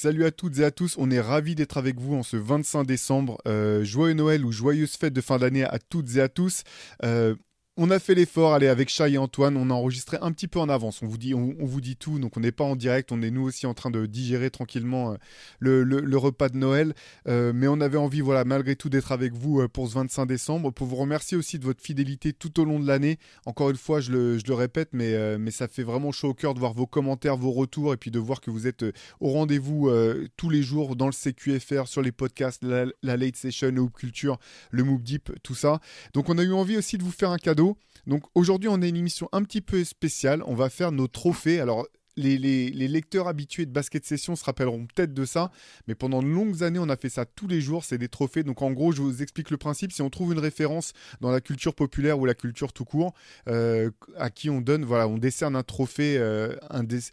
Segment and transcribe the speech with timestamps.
[0.00, 2.84] Salut à toutes et à tous, on est ravis d'être avec vous en ce 25
[2.84, 3.36] décembre.
[3.48, 6.62] Euh, joyeux Noël ou joyeuse fête de fin d'année à toutes et à tous.
[7.02, 7.34] Euh,
[7.80, 10.58] on a fait l'effort, allez, avec Chai et Antoine, on a enregistré un petit peu
[10.58, 11.00] en avance.
[11.00, 13.30] On vous dit, on, vous dit tout, donc on n'est pas en direct, on est
[13.30, 16.92] nous aussi en train de digérer tranquillement euh, le, repas de Noël.
[17.28, 20.26] Euh, mais on avait envie, voilà, malgré tout, d'être avec vous euh, pour ce 25
[20.26, 23.20] décembre, pour vous remercier aussi de votre fidélité tout au long de l'année.
[23.46, 26.72] Encore une fois, je le, répète, mais, ça fait vraiment chaud au cœur de voir
[26.72, 28.84] vos commentaires, vos retours, et puis de voir que vous êtes
[29.20, 29.88] au rendez-vous
[30.36, 33.92] tous les jours dans le CQFR, sur les podcasts, la, la Late Session, le Hoop
[33.92, 34.38] Culture,
[34.72, 35.80] le Moop Deep, tout ça.
[36.12, 37.67] Donc on a eu envie aussi de vous faire un cadeau.
[38.06, 40.42] Donc aujourd'hui on a une émission un petit peu spéciale.
[40.46, 41.60] On va faire nos trophées.
[41.60, 41.86] Alors
[42.18, 45.50] les, lecteurs habitués de basket session se rappelleront peut-être de ça,
[45.86, 47.84] mais pendant de longues années, on a fait ça tous les jours.
[47.84, 48.42] C'est des trophées.
[48.42, 49.92] Donc, en gros, je vous explique le principe.
[49.92, 53.14] Si on trouve une référence dans la culture populaire ou la culture tout court,
[53.48, 56.54] euh, à qui on donne, voilà, on décerne un trophée, euh,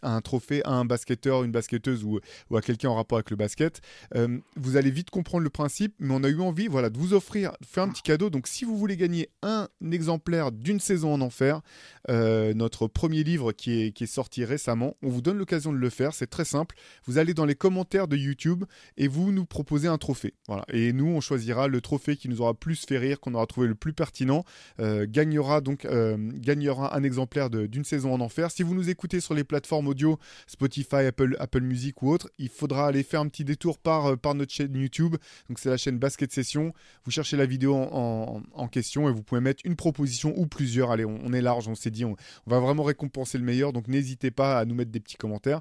[0.02, 2.20] un, trophée à un basketteur, une basketteuse ou,
[2.54, 3.80] à quelqu'un en rapport avec le basket.
[4.14, 7.14] Euh, vous allez vite comprendre le principe, mais on a eu envie, voilà, de vous
[7.14, 8.30] offrir, de faire un petit cadeau.
[8.30, 11.60] Donc, si vous voulez gagner un exemplaire d'une saison en enfer,
[12.08, 14.95] notre premier livre qui est sorti récemment.
[15.02, 16.76] On vous donne l'occasion de le faire, c'est très simple.
[17.04, 18.64] Vous allez dans les commentaires de YouTube
[18.96, 20.34] et vous nous proposez un trophée.
[20.48, 20.64] Voilà.
[20.72, 23.66] Et nous, on choisira le trophée qui nous aura plus fait rire, qu'on aura trouvé
[23.68, 24.44] le plus pertinent,
[24.80, 28.50] euh, gagnera donc euh, un exemplaire d'une saison en enfer.
[28.50, 32.48] Si vous nous écoutez sur les plateformes audio, Spotify, Apple, Apple Music ou autre, il
[32.48, 35.16] faudra aller faire un petit détour par, euh, notre chaîne YouTube.
[35.48, 36.72] Donc c'est la chaîne Basket Session.
[37.04, 40.90] Vous cherchez la vidéo en, question et vous pouvez mettre une proposition ou plusieurs.
[40.90, 42.16] Allez, on, est large, on s'est dit, on
[42.46, 43.72] va vraiment récompenser le meilleur.
[43.72, 45.60] Donc n'hésitez pas à nous mettre des petits commentaires.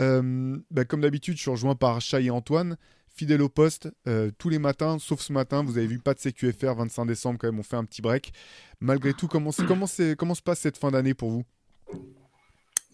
[0.00, 2.76] Euh, bah, comme d'habitude, je suis rejoint par Chai et Antoine.
[3.08, 6.20] Fidèle au poste, euh, tous les matins, sauf ce matin, vous avez vu, pas de
[6.20, 8.32] CQFR, 25 décembre quand même, on fait un petit break.
[8.80, 11.42] Malgré tout, comment, se- comment, c'est- comment se passe cette fin d'année pour vous?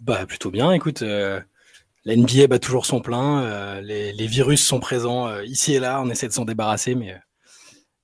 [0.01, 1.41] Bah plutôt bien, écoute, euh,
[2.05, 5.79] la NBA bat toujours son plein, euh, les, les virus sont présents euh, ici et
[5.79, 7.21] là, on essaie de s'en débarrasser, mais,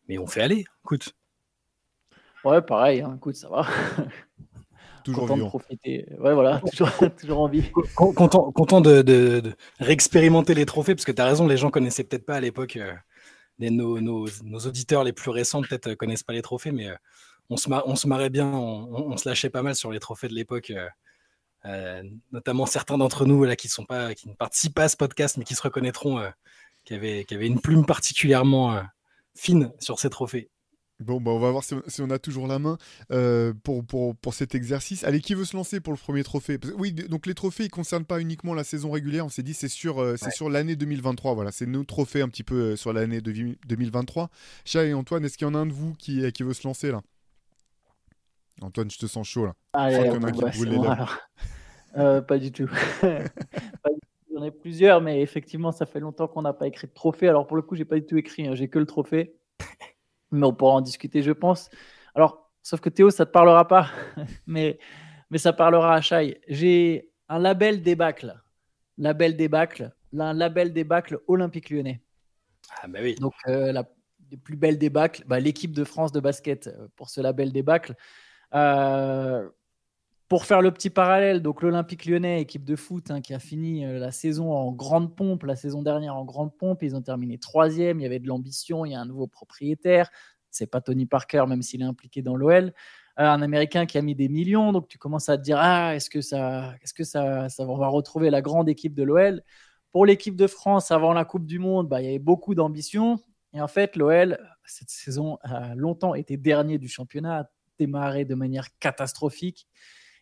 [0.08, 1.14] mais on fait aller, écoute.
[2.44, 3.66] Ouais, pareil, hein, écoute, ça va.
[5.04, 6.06] Toujours Content de profiter.
[6.18, 6.88] Ouais, voilà, toujours,
[7.20, 7.70] toujours envie.
[7.94, 11.56] Con- Content, content de, de- de réexpérimenter les trophées, parce que tu as raison, les
[11.56, 12.92] gens connaissaient peut-être pas à l'époque, euh,
[13.58, 16.94] nos, nos- nos auditeurs les plus récents peut-être euh, connaissent pas les trophées, mais euh,
[17.50, 19.90] on, se mar- on se marrait bien, on, on- on se lâchait pas mal sur
[19.92, 20.70] les trophées de l'époque.
[20.70, 20.88] euh,
[21.66, 22.02] euh,
[22.32, 25.36] notamment certains d'entre nous là, qui, sont pas, qui ne participent pas à ce podcast,
[25.36, 26.30] mais qui se reconnaîtront, euh,
[26.86, 28.80] qui, avaient, qui avaient une plume particulièrement euh,
[29.36, 30.48] fine sur ces trophées.
[31.00, 32.76] Bon, bah, on va voir si on, si on a toujours la main
[33.10, 35.02] euh, pour, pour, pour cet exercice.
[35.04, 36.58] Allez, qui veut se lancer pour le premier trophée?
[36.58, 39.24] Parce Oui, donc les trophées, ils ne concernent pas uniquement la saison régulière.
[39.24, 40.30] On s'est dit, c'est sur, euh, c'est Ouais.
[40.32, 41.34] sur l'année 2023.
[41.34, 44.28] Voilà, c'est nos trophées un petit peu euh, sur l'année de vi- 2023.
[44.64, 46.66] Chat et Antoine, est-ce qu'il y en a un de vous qui, qui veut se
[46.68, 47.00] lancer là?
[48.60, 49.54] Antoine, je te sens chaud là.
[49.72, 52.22] Allez, crois qu'il y en a qui les lèvres.
[52.26, 52.68] pas du tout.
[53.00, 54.34] Pas du tout.
[54.34, 57.26] J'en ai plusieurs, mais effectivement, ça fait longtemps qu'on n'a pas écrit de trophée.
[57.28, 59.34] Alors, pour le coup, j'ai pas du tout écrit, hein, j'ai que le trophée.
[60.30, 61.70] Mais on pourra en discuter, je pense.
[62.14, 63.88] Alors, sauf que Théo, ça te parlera pas,
[64.46, 64.78] mais,
[65.30, 66.40] mais ça parlera à Chai.
[66.48, 68.40] J'ai un label débâcle.
[68.98, 69.92] Label débâcle.
[70.18, 72.02] Un label débâcle olympique lyonnais.
[72.82, 73.14] Ah bah oui.
[73.16, 73.84] Donc, euh, la
[74.44, 77.94] plus belles débâcles, bah, l'équipe de France de basket euh, pour ce label débâcle.
[78.54, 79.48] Euh,
[80.30, 83.84] pour faire le petit parallèle, donc l'Olympique lyonnais, équipe de foot hein, qui a fini
[83.84, 87.36] euh, la saison en grande pompe, la saison dernière en grande pompe, ils ont terminé
[87.36, 90.08] troisième, il y avait de l'ambition, il y a un nouveau propriétaire,
[90.48, 92.72] c'est pas Tony Parker, même s'il est impliqué dans l'OL,
[93.18, 95.96] Euh, un Américain qui a mis des millions, donc tu commences à te dire, ah,
[95.96, 99.42] est-ce que ça, est-ce que ça, ça va retrouver la grande équipe de l'OL
[99.90, 103.18] Pour l'équipe de France, avant la Coupe du Monde, bah, il y avait beaucoup d'ambition,
[103.52, 107.50] et en fait, l'OL, cette saison, a longtemps été dernier du championnat, a
[107.80, 109.66] démarré de manière catastrophique.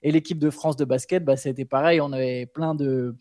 [0.03, 2.01] Et l'équipe de France de basket, bah, c'était pareil.
[2.01, 3.17] On avait plein de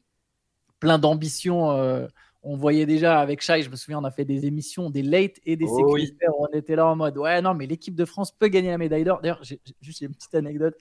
[0.80, 1.72] plein d'ambitions.
[1.72, 2.08] euh,
[2.44, 5.38] on voyait déjà avec Shai, je me souviens, on a fait des émissions, des late
[5.46, 5.94] et des Oh séquences.
[5.94, 6.18] oui.
[6.40, 9.04] On était là en mode, ouais, non, mais l'équipe de France peut gagner la médaille
[9.04, 9.20] d'or.
[9.22, 10.76] D'ailleurs, j'ai juste une petite anecdote.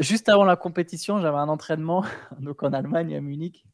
[0.00, 2.04] Juste avant la compétition, j'avais un entraînement
[2.40, 3.64] donc en Allemagne, à Munich.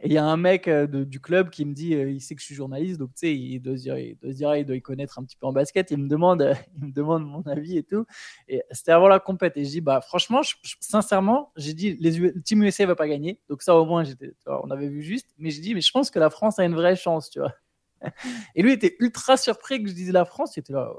[0.00, 2.20] Et il y a un mec euh, de- du club qui me dit, euh, il
[2.20, 4.36] sait que je suis journaliste, donc tu sais, il doit se dire, il doit se
[4.36, 5.90] dire, il doit y connaître un petit peu en basket.
[5.90, 8.06] Il me demande, euh, il me demande mon avis et tout.
[8.48, 9.56] Et c'était avant la compète.
[9.56, 12.94] Et je dis, bah franchement, je- je- sincèrement, j'ai dit, les le Team USA va
[12.96, 13.40] pas gagner.
[13.48, 15.28] Donc ça, au moins, j'étais, on avait vu juste.
[15.38, 17.52] Mais j'ai dit, mais je pense que la France a une vraie chance, tu vois.
[18.54, 20.56] Et lui était ultra surpris que je dise la France.
[20.56, 20.92] Il était là,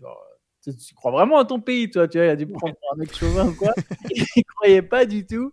[0.00, 0.22] Genre,
[0.62, 3.14] tu, crois vraiment à ton pays, toi Tu vois, il a dû prendre un mec
[3.14, 3.72] chauvin ou quoi?
[4.36, 5.52] Il croyait pas du tout.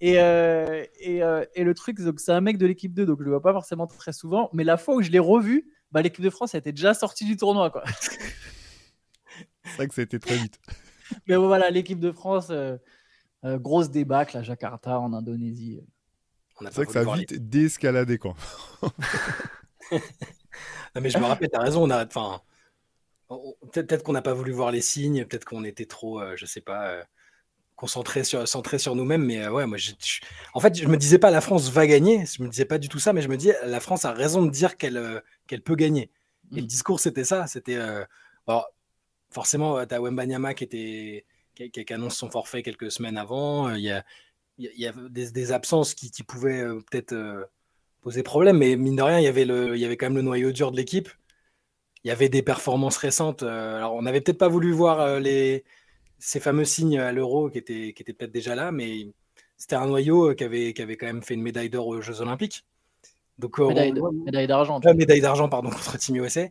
[0.00, 3.24] Et, euh, et, euh, et, le truc, c'est un mec de l'équipe 2, donc je
[3.24, 4.50] le vois pas forcément très souvent.
[4.52, 7.36] Mais la fois où je l'ai revu, bah, l'équipe de France était déjà sortie du
[7.36, 7.70] tournoi.
[7.70, 7.84] quoi.
[9.64, 10.58] c'est vrai que ça a été très vite.
[11.26, 12.78] Mais bon, voilà, l'équipe de France, euh,
[13.44, 15.80] grosse débâcle à Jakarta, en Indonésie.
[16.60, 18.34] C'est vrai que ça a vite déescaladé, quoi.
[19.92, 20.00] non,
[21.02, 22.06] mais je me rappelle, tu as raison, on a.
[22.06, 22.40] Enfin,
[23.72, 26.46] Peut-être qu'on n'a pas voulu voir les signes, peut-être qu'on était trop, je euh, je
[26.46, 27.02] sais pas, euh,
[27.76, 29.24] concentré sur, centré sur nous-mêmes.
[29.24, 29.78] Mais euh, ouais, moi,
[30.54, 32.88] en fait, je me disais pas la France va gagner, je me disais pas du
[32.88, 35.76] tout ça, mais je me disais la France a raison de dire qu'elle qu'elle peut
[35.76, 36.10] gagner.
[36.52, 36.66] Et le mmh.
[36.66, 37.46] discours, c'était ça.
[37.46, 37.78] C'était
[39.30, 41.24] forcément, tu as Wembanyama qui, était,
[41.54, 43.74] qui, annonce son forfait quelques semaines avant.
[43.74, 44.04] Il y a,
[44.58, 47.48] y a des, absences qui, qui pouvaient peut-être
[48.02, 50.16] poser problème, mais mine de rien, il y avait, le, il y avait quand même
[50.16, 51.08] le noyau dur de l'équipe
[52.04, 53.42] il y avait des performances récentes.
[53.42, 55.64] Euh, alors, on n'avait peut-être pas voulu voir euh, les,
[56.24, 59.08] ces fameux signes à l'euro qui étaient, qui étaient peut-être déjà là, mais
[59.58, 62.00] c'était un noyau euh, qui avait, qui avait quand même fait une médaille d'or aux
[62.00, 62.64] Jeux Olympiques.
[63.38, 63.92] Donc, médaille,
[64.46, 64.80] d'argent.
[64.96, 66.46] médaille d'argent, pardon, contre Team USA.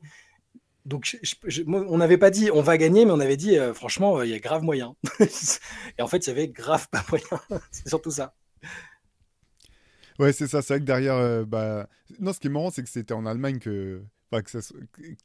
[0.85, 1.17] Donc,
[1.65, 4.39] on n'avait pas dit on va gagner, mais on avait dit franchement, il y a
[4.39, 4.95] grave moyen.
[5.97, 7.41] Et en fait, il y avait grave pas moyen.
[7.71, 8.35] c'est surtout ça.
[10.19, 10.61] Ouais, c'est ça.
[10.61, 11.87] C'est vrai que derrière, bah...
[12.19, 14.03] non, ce qui est marrant, c'est que c'était en Allemagne que
[14.41, 14.57] que,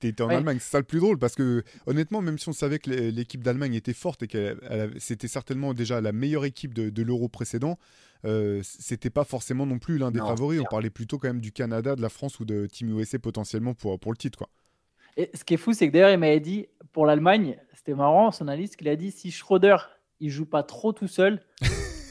[0.00, 0.58] tu étais en Allemagne.
[0.60, 3.74] C'est ça le plus drôle parce que honnêtement, même si on savait que l'équipe d'Allemagne
[3.74, 4.58] était forte et que
[4.98, 7.78] c'était certainement déjà la meilleure équipe de, l'Euro précédent,
[8.24, 10.60] euh, c'était pas forcément non plus l'un des favoris.
[10.60, 13.74] On parlait plutôt quand même du Canada, de la France ou de Team USA potentiellement
[13.74, 14.38] pour, pour le titre.
[14.38, 14.48] Quoi.
[15.16, 18.30] Et ce qui est fou, c'est que d'ailleurs, il m'avait dit pour l'Allemagne, c'était marrant,
[18.30, 19.76] son analyste, qu'il a dit si Schroeder
[20.20, 21.40] il joue pas trop tout seul.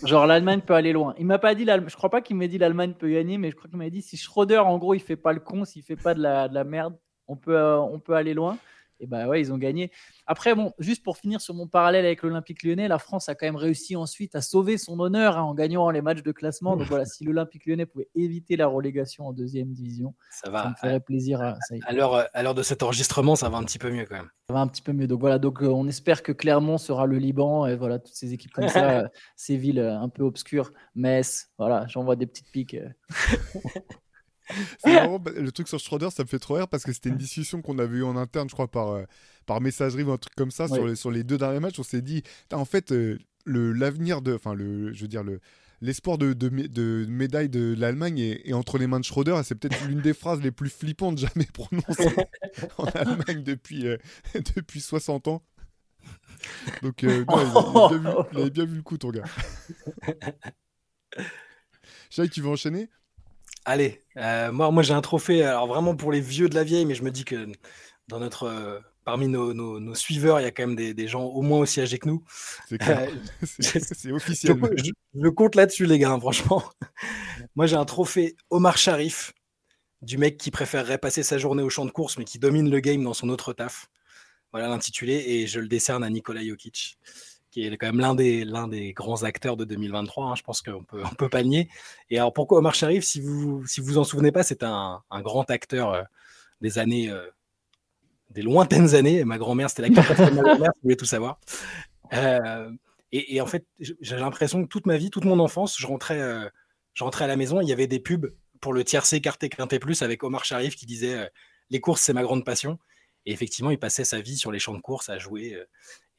[0.03, 1.15] Genre l'Allemagne peut aller loin.
[1.17, 3.55] Il m'a pas dit je crois pas qu'il m'ait dit l'Allemagne peut gagner, mais je
[3.55, 5.95] crois qu'il m'a dit si Schroeder en gros il fait pas le con, s'il fait
[5.95, 6.95] pas de la, de la merde,
[7.27, 8.57] on peut, euh, on peut aller loin.
[8.99, 9.91] Et bah ouais, ils ont gagné.
[10.25, 13.45] Après, bon, juste pour finir sur mon parallèle avec l'Olympique lyonnais, la France a quand
[13.45, 16.75] même réussi ensuite à sauver son honneur hein, en gagnant les matchs de classement.
[16.75, 20.63] Donc voilà, si l'Olympique lyonnais pouvait éviter la relégation en deuxième division, ça, va.
[20.63, 21.41] ça me ferait plaisir.
[21.41, 21.93] À, à
[22.43, 24.29] l'heure de cet enregistrement, ça va un petit peu mieux quand même.
[24.47, 25.07] Ça va un petit peu mieux.
[25.07, 28.33] Donc voilà, donc euh, on espère que Clermont sera le Liban et voilà, toutes ces
[28.33, 32.77] équipes comme ça, euh, ces villes un peu obscures, Metz, voilà, j'envoie des petites piques.
[34.85, 37.79] Le truc sur Schroeder, ça me fait trop rire parce que c'était une discussion qu'on
[37.79, 39.03] avait eu en interne, je crois, par, euh,
[39.45, 41.79] par messagerie ou un truc comme ça sur, les, sur les deux derniers matchs.
[41.79, 45.39] On s'est dit, en fait, euh, le l'avenir de, enfin, le, je veux dire, le,
[45.81, 49.39] l'espoir de, de, de, médaille de l'Allemagne est, entre les mains de Schroeder.
[49.43, 52.15] C'est peut-être l'une des phrases les plus flippantes jamais prononcées
[52.77, 53.97] en Allemagne depuis, euh,
[54.55, 55.43] depuis 60 ans.
[56.83, 59.23] Donc, non, il, avait bien vu le coup, ton gars.
[62.09, 62.89] Chai, tu veux enchaîner?
[63.67, 66.85] Allez, euh, moi, moi j'ai un trophée, alors vraiment pour les vieux de la vieille,
[66.85, 67.49] mais je me dis que
[68.07, 71.59] dans notre, euh, parmi nos, suiveurs, il y a quand même des, gens au moins
[71.59, 72.23] aussi âgés que nous.
[72.69, 73.07] C'est euh,
[74.15, 74.57] officiel.
[75.13, 76.63] Je, compte là-dessus, les gars, hein, franchement.
[77.55, 79.33] moi j'ai un trophée Omar Sharif,
[80.01, 82.79] du mec qui préférerait passer sa journée au champ de course, mais qui domine le
[82.79, 83.89] game dans son autre taf.
[84.53, 86.97] Voilà l'intitulé, et je le décerne à Nikola Jokic
[87.57, 90.25] qui est quand même l'un des, l'un des grands acteurs de 2023.
[90.25, 91.69] Hein, je pense qu'on peut, on peut pas nier.
[92.11, 95.21] Et alors pourquoi Omar Sharif, si vous si vous en souvenez pas, c'est un, un,
[95.21, 96.03] grand acteur euh,
[96.61, 97.25] des années, euh,
[98.29, 99.23] des lointaines années.
[99.23, 101.39] Ma grand-mère, c'était l'acteur de ma grand-mère, vous voulez tout savoir.
[102.13, 102.71] Euh,
[103.11, 106.51] et, et, en fait, j'ai l'impression que toute ma vie, toute mon enfance, je rentrais,
[106.93, 109.79] je rentrais à la maison, il y avait des pubs pour le tiercé Carté Quinté
[109.79, 111.31] Plus avec Omar Sharif qui disait
[111.69, 112.77] les courses, c'est ma grande passion.
[113.25, 115.57] Et effectivement, il passait sa vie sur les champs de course à jouer.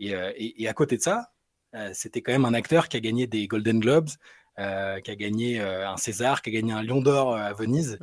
[0.03, 1.31] Euh, et, à côté de ça,
[1.75, 4.11] euh, c'était quand même un acteur qui a gagné des Golden Globes,
[4.59, 7.99] euh, qui a gagné un César, qui a gagné un Lion d'Or à Venise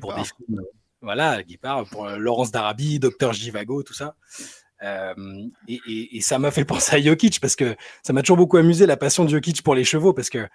[0.00, 0.62] pour des films.
[1.02, 4.16] Voilà, Guépard, pour Laurence d'Arabie, Docteur Givago, tout ça.
[4.82, 8.96] et, ça m'a fait penser à Jokic parce que ça m'a toujours beaucoup amusé la
[8.96, 10.48] passion de Jokic pour les chevaux parce que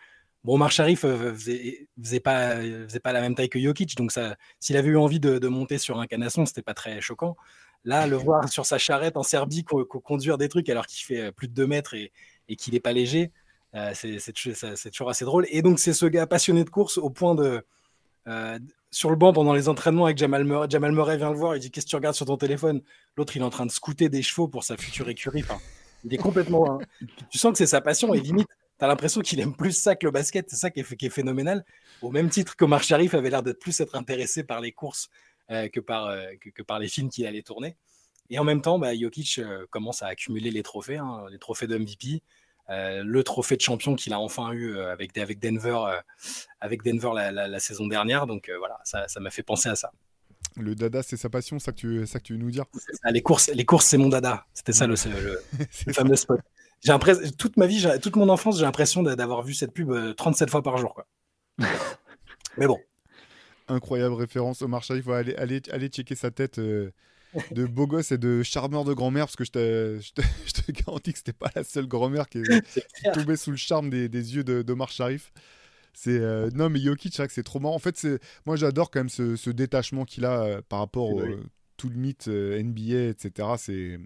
[0.44, 4.12] bon, Omar Sharif faisait, faisait, pas, faisait pas la même taille que Jokic donc
[4.60, 7.36] s'il avait eu envie de, de monter sur un canasson, c'était pas très choquant.
[7.84, 11.32] Là, le voir sur sa charrette en Serbie conduire des trucs alors qu'il fait euh,
[11.32, 12.12] plus de 2 mètres et,
[12.58, 13.32] qu'il n'est pas léger,
[13.76, 14.34] euh, c'est
[14.92, 15.46] toujours assez drôle.
[15.50, 17.66] Et donc, c'est ce gars passionné de course au point de.
[18.28, 18.60] Euh,
[18.92, 21.60] sur le banc pendant les entraînements avec Jamal Murray, Jamal Murray vient le voir, il
[21.60, 22.82] dit Qu'est-ce que tu regardes sur ton téléphone?
[23.16, 25.46] L'autre, il est en train de scouter des chevaux pour sa future écurie.
[26.04, 26.74] il est complètement.
[26.74, 27.08] Hein.
[27.30, 28.50] Tu sens que c'est sa passion et limite,
[28.82, 30.50] tu as l'impression qu'il aime plus ça que le basket.
[30.50, 31.64] C'est ça qui est, qui est, phénoménal.
[32.02, 35.12] Au même titre qu'Omar Sharif avait l'air d'être plus être intéressé par les courses
[35.52, 37.78] euh, que, par, euh, que, par les films qu'il allait tourner.
[38.32, 41.68] Et en même temps, bah, Jokic euh, commence à accumuler les trophées, hein, les trophées
[41.68, 42.24] de MVP,
[42.70, 46.00] le trophée de champion qu'il a enfin eu avec, avec Denver,
[46.60, 48.26] avec Denver la, saison dernière.
[48.26, 49.92] Donc voilà, ça m'a fait penser à ça.
[50.56, 52.66] Le dada, c'est sa passion, ça que tu, ça que tu veux nous dire?
[53.12, 54.46] Les courses, les courses, c'est mon dada.
[54.54, 56.40] C'était ça le, le, fameux spot.
[56.82, 56.94] J'ai
[57.38, 60.78] toute ma vie, toute mon enfance, j'ai l'impression d'avoir vu cette pub 37 fois par
[60.78, 60.94] jour.
[60.94, 61.08] Quoi.
[62.58, 62.80] Mais bon.
[63.68, 64.62] Incroyable référence.
[64.62, 66.60] Omar Sharif, il aller, aller, aller checker sa tête
[67.52, 71.14] de beau gosse et de charmeur de grand-mère, parce que je te, je, te, garantis
[71.14, 74.44] que c'était pas la seule grand-mère qui, est tombée sous le charme des, des yeux
[74.44, 75.32] d'Omar Sharif.
[75.94, 77.76] C'est euh, non mais Jokic, c'est c'est trop marrant.
[77.76, 81.10] En fait, c'est moi j'adore quand même ce, ce détachement qu'il a euh, par rapport
[81.10, 81.22] au
[81.76, 83.50] tout le mythe euh, NBA, etc.
[83.58, 84.00] C'est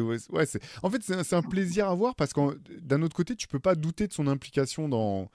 [0.00, 3.74] en fait c'est un plaisir à voir parce que d'un autre côté, tu peux pas
[3.74, 5.30] douter de son implication dans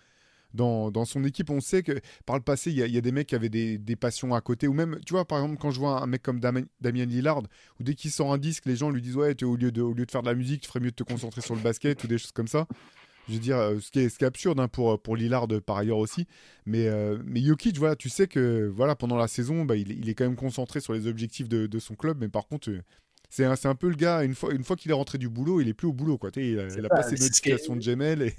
[0.55, 1.49] dans, son équipe.
[1.49, 4.33] On sait que par le passé, il y, a des mecs qui avaient des, passions
[4.33, 4.67] à côté.
[4.67, 7.39] Ou même, tu vois, par exemple, quand je vois un mec comme Damien Lillard,
[7.79, 9.93] ou dès qu'il sort un disque, les gens lui disent Ouais, au lieu, de, au
[9.93, 12.03] lieu de faire de la musique, tu ferais mieux de te concentrer sur le basket
[12.03, 12.67] ou des choses comme ça.
[13.27, 16.27] Je veux dire, euh, ce qui est, ce absurde hein, pour, Lillard par ailleurs aussi.
[16.65, 17.17] Mais, euh,
[17.77, 20.79] voilà, tu sais que voilà, pendant la saison, bah, il, il, est quand même concentré
[20.79, 22.17] sur les objectifs de, de son club.
[22.19, 22.81] Mais par contre, euh,
[23.35, 25.61] c'est un, un, peu le gars, une fois, une fois qu'il est rentré du boulot,
[25.61, 26.17] il est plus au boulot.
[26.17, 26.29] Quoi.
[26.35, 28.21] Il, a, il a pas ses notifications de Gmail.
[28.21, 28.33] Et...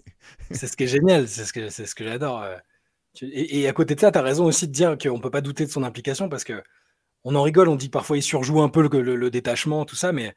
[0.53, 2.45] c'est ce qui est génial, c'est ce que, ce que j'adore.
[3.23, 5.41] Et, et, à côté de ça, tu as raison aussi de dire qu'on peut pas
[5.41, 6.63] douter de son implication parce que
[7.25, 9.97] on en rigole, on dit parfois il surjoue un peu le, le, le détachement, tout
[9.97, 10.35] ça, mais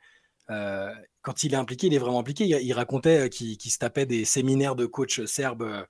[0.49, 2.45] euh, quand il est impliqué, il est vraiment impliqué.
[2.45, 5.85] Il, racontait euh, qu'il se tapait des séminaires de coach serbes,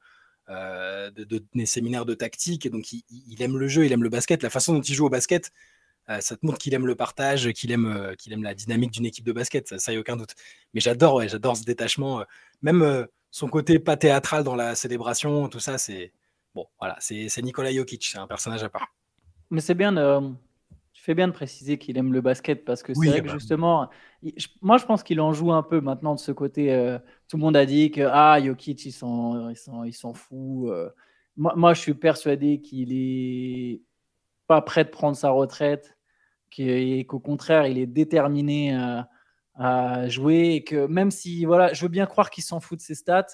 [0.50, 2.66] euh, de, des séminaires de tactique.
[2.66, 4.44] Et donc, il, aime le jeu, il aime le basket.
[4.44, 5.52] La façon dont il joue au basket,
[6.20, 9.26] ça te montre qu'il aime le partage, qu'il aime, qu'il aime la dynamique d'une équipe
[9.26, 9.78] de basket.
[9.80, 10.34] Ça, y a aucun doute.
[10.74, 12.24] Mais j'adore, ouais, j'adore ce détachement.
[12.62, 16.12] même son côté pas théâtral dans la célébration, tout ça, c'est
[16.56, 16.66] bon.
[16.80, 18.88] Voilà, c'est Nikola Jokic, c'est un personnage à part.
[19.52, 19.94] Mais c'est bien
[21.00, 23.34] tu fais bien de préciser qu'il aime le basket parce que c'est vrai que bah
[23.34, 23.90] justement,
[24.62, 26.74] moi je pense qu'il en joue un peu maintenant de ce côté.
[26.74, 27.00] Euh,
[27.30, 29.50] tout le monde a dit que ah Jokic il s'en
[29.86, 30.70] il s'en fout.
[30.70, 30.90] Euh.
[31.38, 33.82] Moi, moi, je suis persuadé qu'il est
[34.46, 35.98] pas prêt de prendre sa retraite,
[36.58, 39.10] et qu'au contraire il est déterminé à,
[39.56, 42.84] à, jouer et que même si voilà, je veux bien croire qu'il s'en fout de
[42.84, 43.28] ses stats,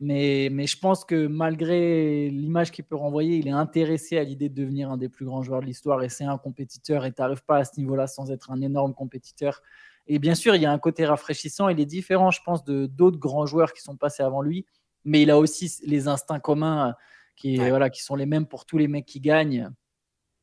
[0.00, 4.48] mais, mais je pense que malgré l'image qu'il peut renvoyer, il est intéressé à l'idée
[4.48, 7.22] de devenir un des plus grands joueurs de l'histoire et c'est un compétiteur et tu
[7.22, 9.62] n'arrives pas à ce niveau-là sans être un énorme compétiteur.
[10.08, 11.68] Et bien sûr, il y a un côté rafraîchissant.
[11.68, 14.66] Il est différent, je pense, de d'autres grands joueurs qui sont passés avant lui,
[15.04, 16.96] mais il a aussi les instincts communs
[17.36, 19.70] qui, voilà, qui sont les mêmes pour tous les mecs qui gagnent.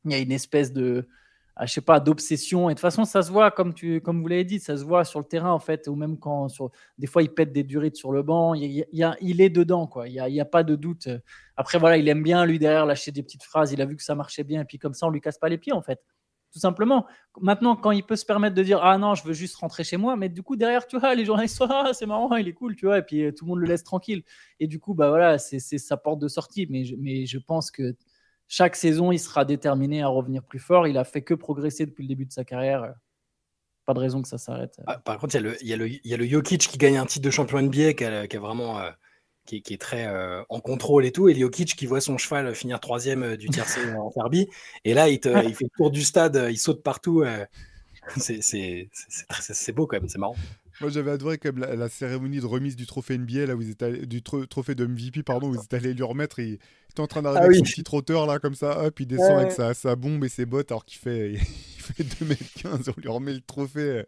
[0.05, 1.09] Il y a une espèce de,
[1.65, 2.69] je sais pas, d'obsession.
[2.69, 4.83] Et de toute façon, ça se voit, comme, tu, comme vous l'avez dit, ça se
[4.83, 7.63] voit sur le terrain, en fait, ou même quand sur, des fois il pète des
[7.63, 8.53] durites sur le banc.
[8.53, 8.85] Il,
[9.41, 10.07] est dedans, quoi.
[10.07, 11.09] Il n'y a, pas de doute.
[11.57, 13.73] Après, voilà, il aime bien, lui, derrière, lâcher des petites phrases.
[13.73, 15.49] Il a vu que ça marchait bien, et puis comme ça, on lui casse pas
[15.49, 16.01] les pieds, en fait.
[16.51, 17.05] Tout simplement.
[17.41, 19.97] Maintenant, quand il peut se permettre de dire Ah non, je veux juste rentrer chez
[19.97, 22.75] moi, mais du coup, derrière, tu vois, les journalistes Ah, c'est marrant, il est cool,
[22.75, 24.23] tu vois, et puis tout le monde le laisse tranquille.
[24.59, 26.65] Et du coup, bah voilà, c'est sa porte de sortie.
[26.69, 27.95] Mais mais je pense que
[28.49, 30.87] chaque saison, il sera déterminé à revenir plus fort.
[30.87, 32.95] Il a fait que progresser depuis le début de sa carrière.
[33.85, 34.81] Pas de raison que ça s'arrête.
[34.87, 37.93] Ah, par contre, il y, a le, Jokic qui gagne un titre de champion NBA
[37.93, 38.79] qui, a, vraiment.
[38.79, 38.89] Euh,
[39.45, 42.79] qui, est très euh, en contrôle et tout, et Jokic qui voit son cheval finir
[42.79, 44.47] troisième euh, du tiercé en Serbie,
[44.85, 47.23] et là il, il, fait le tour du stade, il saute partout,
[48.17, 50.35] c'est beau quand même, c'est marrant.
[50.81, 54.05] Moi, j'avais adoré comme la, cérémonie de remise du trophée NBA, là, où vous êtes
[54.05, 56.39] du trophée de MVP, pardon, où vous êtes allé lui remettre.
[56.39, 56.59] Et
[57.01, 59.51] en train d'arriver ah avec son petit trotteur, là, comme ça, hop, il descend avec
[59.51, 62.91] sa, sa, bombe et ses bottes, alors qu'il fait, il fait 2m15.
[62.95, 64.05] On lui remet le trophée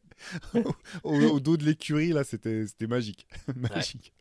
[0.56, 0.64] euh,
[1.04, 3.28] au, dos de l'écurie, là, c'était magique.
[3.56, 4.14] magique.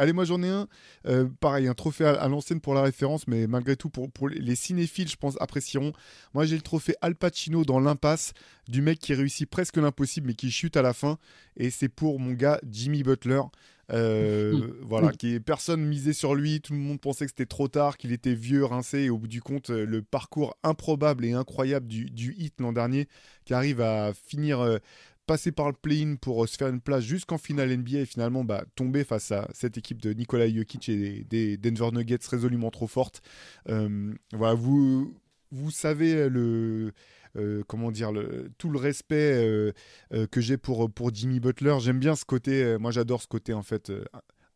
[0.00, 0.68] Allez, moi j'en ai un.
[1.06, 4.54] Euh, pareil, un trophée à, l'ancienne pour la référence, mais malgré tout, pour, pour, les
[4.54, 5.92] cinéphiles, je pense, apprécieront.
[6.34, 8.32] Moi j'ai le trophée Al Pacino dans l'impasse,
[8.68, 11.18] du mec qui réussit presque l'impossible, mais qui chute à la fin.
[11.56, 13.42] Et c'est pour mon gars Jimmy Butler.
[13.90, 17.96] Euh, voilà, qui personne misait sur lui, tout le monde pensait que c'était trop tard,
[17.96, 22.10] qu'il était vieux, rincé, et au bout du compte, le parcours improbable et incroyable du,
[22.10, 23.08] du hit l'an dernier,
[23.44, 24.78] qui arrive à finir euh,
[25.26, 28.44] passer par le play-in pour euh, se faire une place jusqu'en finale NBA et finalement
[28.44, 32.86] bah, tomber face à cette équipe de Nikola Jokic et des, Denver Nuggets résolument trop
[32.86, 33.22] forte.
[33.68, 35.14] Euh, voilà, vous,
[35.52, 36.92] vous savez le.
[37.36, 38.12] Euh, comment dire,
[38.58, 39.72] tout le respect
[40.10, 41.76] que j'ai pour, pour Jimmy Butler.
[41.80, 43.92] J'aime bien ce côté, moi j'adore ce côté en fait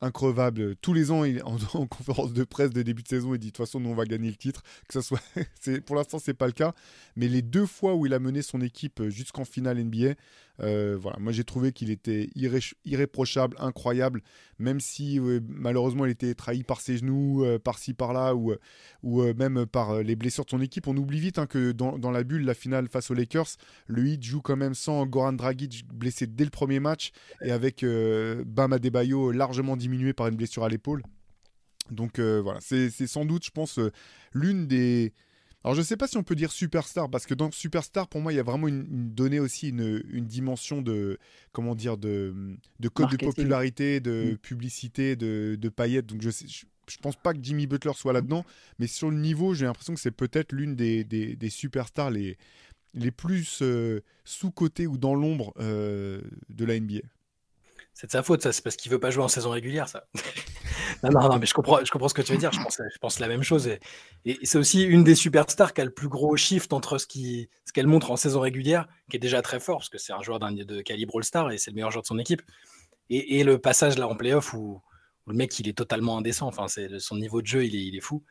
[0.03, 0.75] increvable.
[0.77, 3.47] Tous les ans, il, en, en, conférence de presse de début de saison, il dit
[3.47, 4.63] de toute façon, nous on va gagner le titre.
[4.89, 5.23] Que ça soit,
[5.87, 6.75] pour l'instant, c'est pas le cas.
[7.17, 10.15] Mais les deux fois où il a mené son équipe jusqu'en finale NBA,
[10.61, 12.29] euh, voilà, moi j'ai trouvé qu'il était
[12.85, 14.23] irréprochable, incroyable,
[14.59, 15.19] même si
[15.49, 18.55] malheureusement il était trahi par ses genoux, euh, par-ci par-là, ou,
[19.03, 20.87] ou euh, même par les blessures de son équipe.
[20.87, 23.57] On oublie vite hein, que dans, dans, la bulle, la finale face aux Lakers,
[23.87, 27.85] le Heat joue quand même sans Goran Dragic blessé dès le premier match et avec
[27.85, 31.03] Bam Adebayo largement diminué par une blessure à l'épaule.
[31.91, 33.81] Donc voilà, c'est sans doute, je pense,
[34.33, 35.13] l'une des
[35.65, 38.33] Alors je sais pas si on peut dire superstar parce que dans superstar pour moi
[38.33, 41.19] il y a vraiment une, une donnée aussi une, une dimension de
[41.53, 42.35] comment dire de,
[42.81, 43.29] de code Marketing.
[43.29, 44.39] de popularité, de Mm.
[44.39, 46.07] publicité, de, de paillettes.
[46.07, 46.31] Donc je
[46.89, 48.45] je pense pas que Jimmy Butler soit là-dedans,
[48.81, 52.37] mais sur le niveau j'ai l'impression que c'est peut-être l'une des, des, des superstars les
[52.95, 57.01] les plus euh, sous-cotées ou dans l'ombre euh, de la NBA.
[57.95, 58.53] C'est de sa faute, ça.
[58.53, 60.05] C'est parce qu'il veut pas jouer en saison régulière, ça.
[61.05, 62.53] non, non, mais je comprends, je comprends ce que tu veux dire.
[62.53, 63.69] Je pense, je pense la même chose.
[64.25, 67.07] Et, c'est aussi une des superstars qui a le plus gros shift entre ce
[67.73, 70.39] qu'elle montre en saison régulière, qui est déjà très fort, parce que c'est un joueur
[70.39, 72.43] d'un- de calibre All-Star et c'est le meilleur joueur de son équipe.
[73.11, 74.81] Et, le passage là en playoff où,
[75.27, 76.47] où le mec il est totalement indécent.
[76.49, 76.67] Enfin,
[76.99, 78.23] son niveau de jeu, il est, fou.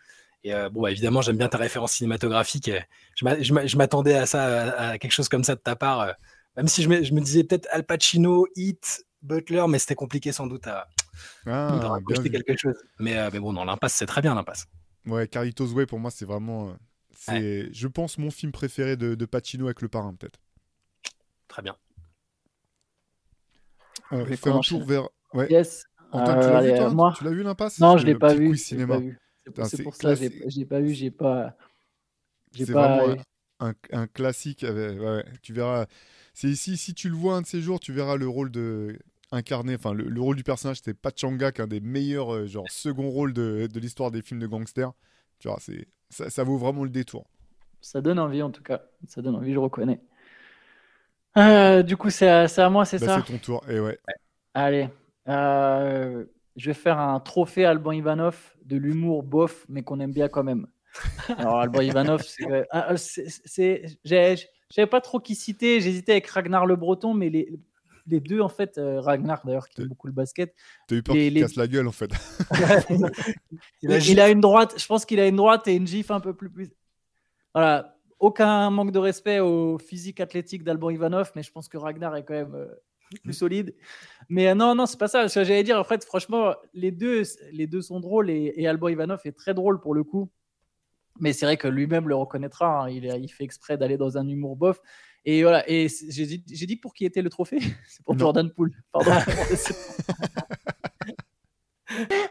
[0.44, 2.72] Et euh, bon, bah, évidemment, j'aime bien ta référence cinématographique.
[3.16, 5.76] Je m'a- je m'a- je m'attendais à ça, à, quelque chose comme ça de ta
[5.76, 6.02] part.
[6.02, 6.12] euh,
[6.58, 10.68] Même si je me, disais peut-être Al Pacino, Heat, Butler, mais c'était compliqué sans doute
[10.68, 10.88] à,
[11.46, 12.32] Ah, vu.
[12.32, 12.76] quelque chose.
[13.00, 14.68] Mais, euh, mais bon, dans l'impasse, c'est très bien l'impasse.
[15.06, 16.74] Ouais, Carlitos Way pour moi c'est vraiment euh,
[17.16, 20.40] c'est je pense mon film préféré de, de Pacino avec le parrain peut-être.
[21.48, 21.76] Très bien.
[24.12, 25.50] On vais fait un tour vers ouais.
[25.52, 25.84] Yes.
[26.12, 26.88] Antoine, Euh, tu l'as allez, vu toi?
[26.88, 27.80] euh, moi Tu l'as vu l'impasse?
[27.80, 28.58] Non, je C'est l'ai pas vu.
[28.58, 29.00] cinéma.
[29.00, 29.06] pas.
[29.44, 30.44] C'est Putain, pour, c'est c'est pour ça, j'ai classique.
[30.50, 31.56] j'ai pas vu, j'ai pas.
[32.54, 32.88] J'ai C'est pas.
[32.88, 33.16] vraiment
[33.60, 34.64] un, un classique.
[34.64, 35.86] avec- ouais, ouais, tu verras.
[36.34, 38.98] C'est si, si tu le vois un de ces jours, tu verras le rôle de
[39.32, 39.76] incarné.
[39.76, 42.70] Enfin, le, le rôle du personnage, c'était Pachanga, qui est un des meilleurs euh, genre
[42.72, 44.92] second rôles de, de l'histoire des films de gangsters.
[45.40, 47.26] Tu vois, c'est ça, ça vaut vraiment le détour.
[47.82, 48.82] Ça donne envie en tout cas.
[49.08, 50.02] Ça donne envie, je reconnais.
[51.38, 53.18] Euh, du coup, c'est à, à moi, c'est Bah, ça?
[53.18, 53.68] c'est ton tour.
[53.70, 54.00] Et ouais.
[54.54, 54.90] Allez.
[55.28, 60.28] Euh, je vais faire un trophée Alban Ivanov de l'humour bof, mais qu'on aime bien
[60.30, 60.68] quand même.
[61.38, 62.68] Alors, Alban Ivanov, c'est.
[62.72, 63.88] ah, j'ai-
[64.36, 65.82] Je savais pas trop qui citer.
[65.82, 67.50] J'hésitais avec Ragnar Le Breton, mais les,
[68.08, 70.54] les deux, en fait, euh, Ragnar d'ailleurs, qui aime beaucoup le basket,
[70.88, 72.12] T'as eu peur Les- qu'il les- casse la gueule en fait.
[73.82, 76.20] il, il a une droite, je pense qu'il a une droite et une gif un
[76.20, 76.50] peu plus.
[76.50, 76.72] plus-
[77.54, 82.16] Voilà, aucun manque de respect au physique athlétique d'Alban Ivanov, mais je pense que Ragnar
[82.16, 82.68] est quand même euh,
[83.24, 83.76] plus solide.
[84.30, 85.28] Mais euh, non, non, c'est pas ça.
[85.28, 89.22] J'allais dire, en fait, franchement, les deux, les deux sont drôles et, et Alban Ivanov
[89.26, 90.30] est très drôle pour le coup.
[91.20, 92.86] Mais c'est vrai que lui-même le reconnaîtra.
[92.86, 92.90] hein.
[92.90, 94.82] Il, fait exprès d'aller dans un humour bof.
[95.26, 95.70] Et voilà.
[95.70, 97.60] Et j'ai dit, pour qui était le trophée?
[97.88, 98.20] C'est pour Non.
[98.20, 98.72] Jordan Poole.
[98.92, 99.12] Pardon.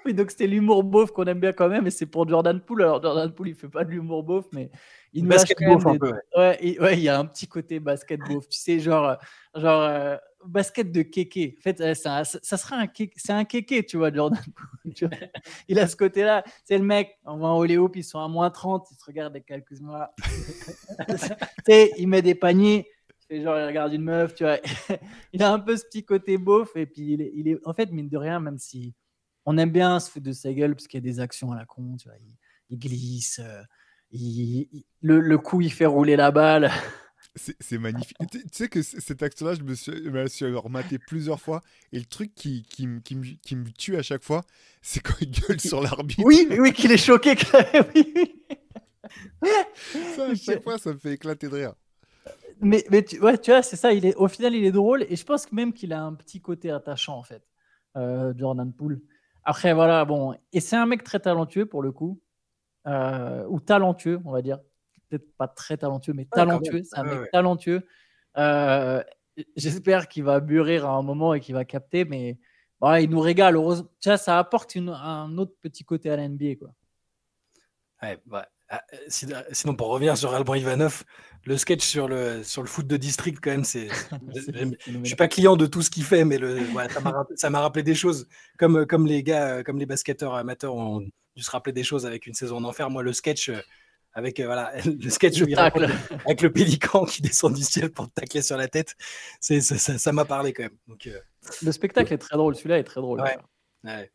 [0.04, 2.82] oui, donc c'était l'humour beauf qu'on aime bien quand même, et c'est pour Jordan Poole.
[2.82, 4.70] Alors Jordan Poole, il fait pas de l'humour beauf, mais
[5.12, 6.78] il nous lâche Basket quand même beauf un peu, ouais.
[6.80, 8.48] Ouais, il y a un petit côté basket beauf.
[8.48, 9.16] Tu sais, genre,
[9.54, 11.56] genre euh, basket de kéké.
[11.58, 14.40] En fait, euh, ça, serait un kéké, c'est un kéké, tu vois, Jordan
[15.68, 16.44] il a ce côté-là.
[16.64, 19.32] C'est le mec, on va en Hoop, ils sont à moins 30, il se regarde
[19.32, 20.12] avec quelques-moi.
[21.08, 21.16] tu
[21.66, 22.88] sais, il met des paniers.
[23.28, 24.58] fait genre, il regarde une meuf, tu vois.
[25.32, 28.08] il a un peu ce petit côté beauf, et puis il est, en fait, mine
[28.08, 28.94] de rien, même si
[29.46, 31.56] on aime bien se foutre de sa gueule, parce qu'il y a des actions à
[31.56, 32.18] la con, tu vois.
[32.70, 33.62] Il, glisse, euh,
[34.12, 36.70] le, le coup, il fait rouler la balle.
[37.36, 38.16] C'est magnifique.
[38.30, 41.60] Tu sais que cet acte-là, je me suis, me suis rematé plusieurs fois.
[41.92, 44.42] Et le truc qui, qui, me- qui, me, qui me tue à chaque fois,
[44.82, 46.22] c'est quand il gueule sur l'arbitre.
[46.24, 47.34] Oui, oui, qu'il est choqué.
[47.94, 48.12] oui,
[49.42, 49.50] oui.
[50.16, 51.74] Ça, à chaque fois, ça me fait éclater de rire.
[52.60, 53.92] Mais, mais tu, ouais, tu vois, c'est ça.
[53.92, 55.04] Il est, au final, il est drôle.
[55.08, 57.42] Et je pense que même qu'il a un petit côté attachant, en fait,
[57.96, 59.00] euh, Jordan Poole.
[59.44, 60.34] Après, voilà, bon.
[60.52, 62.20] Et c'est un mec très talentueux, pour le coup.
[62.86, 64.58] Euh, ou talentueux, on va dire.
[65.10, 66.82] Peut-être pas très talentueux, mais talentueux.
[66.84, 67.28] C'est un mec ouais.
[67.32, 67.82] talentueux.
[68.38, 69.02] Euh,
[69.56, 72.38] J'espère qu'il va mûrir à un moment et qu'il va capter, mais
[72.80, 73.56] ouais, il nous régale.
[73.56, 76.70] Heureusement, vois, ça apporte une- un autre petit côté à la NBA, quoi.
[78.02, 78.42] Ouais, ouais.
[78.68, 81.04] Ah, si- Sinon, pour revenir sur Alban Ivanov,
[81.44, 83.88] le sketch sur le, sur le foot de district, quand même, c'est.
[84.34, 85.06] Je phénoménal.
[85.06, 87.50] suis pas client de tout ce qu'il fait, mais le, voilà, ça m'a rappelé, ça
[87.50, 88.28] m'a rappelé des choses.
[88.58, 92.26] Comme, comme les gars, comme les basketteurs amateurs ont dû se rappeler des choses avec
[92.26, 92.90] une saison en enfer.
[92.90, 93.60] Moi, le sketch, euh,
[94.12, 95.84] avec euh, voilà, le sketch où il raconte
[96.26, 98.96] avec le pélican qui descend du ciel pour te tacler sur la tête,
[99.40, 100.76] c'est, ça, ça- ça m'a parlé quand même.
[100.88, 101.18] Donc, euh,
[101.62, 102.54] Le spectacle est très drôle.
[102.56, 103.20] Celui-là est très drôle.
[103.20, 103.38] Ouais.
[103.84, 104.10] ouais.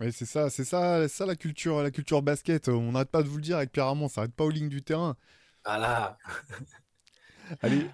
[0.00, 2.68] Oui, c'est ça, c'est ça, ça la culture, la culture basket.
[2.68, 4.70] On n'arrête pas de vous le dire avec Pierre Armand, ça arrête pas aux lignes
[4.70, 5.16] du terrain.
[5.64, 6.16] Voilà.
[7.62, 7.86] Allez,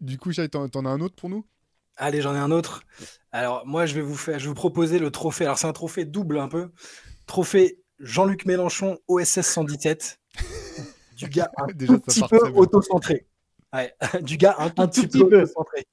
[0.00, 1.46] du coup, Chai, t'en t'en as un autre pour nous?
[1.96, 2.82] Allez, j'en ai un autre.
[3.32, 5.44] Alors, moi, je vais vous faire, je vais vous proposer le trophée.
[5.44, 6.70] Alors, c'est un trophée double un peu.
[7.26, 10.20] Trophée Jean-Luc Mélenchon OSS 117.
[11.16, 13.24] Du gars un Déjà, tout ça petit peu auto-centré.
[13.72, 15.86] Ouais, du gars un tout, Un tout petit, petit peu, auto-centré.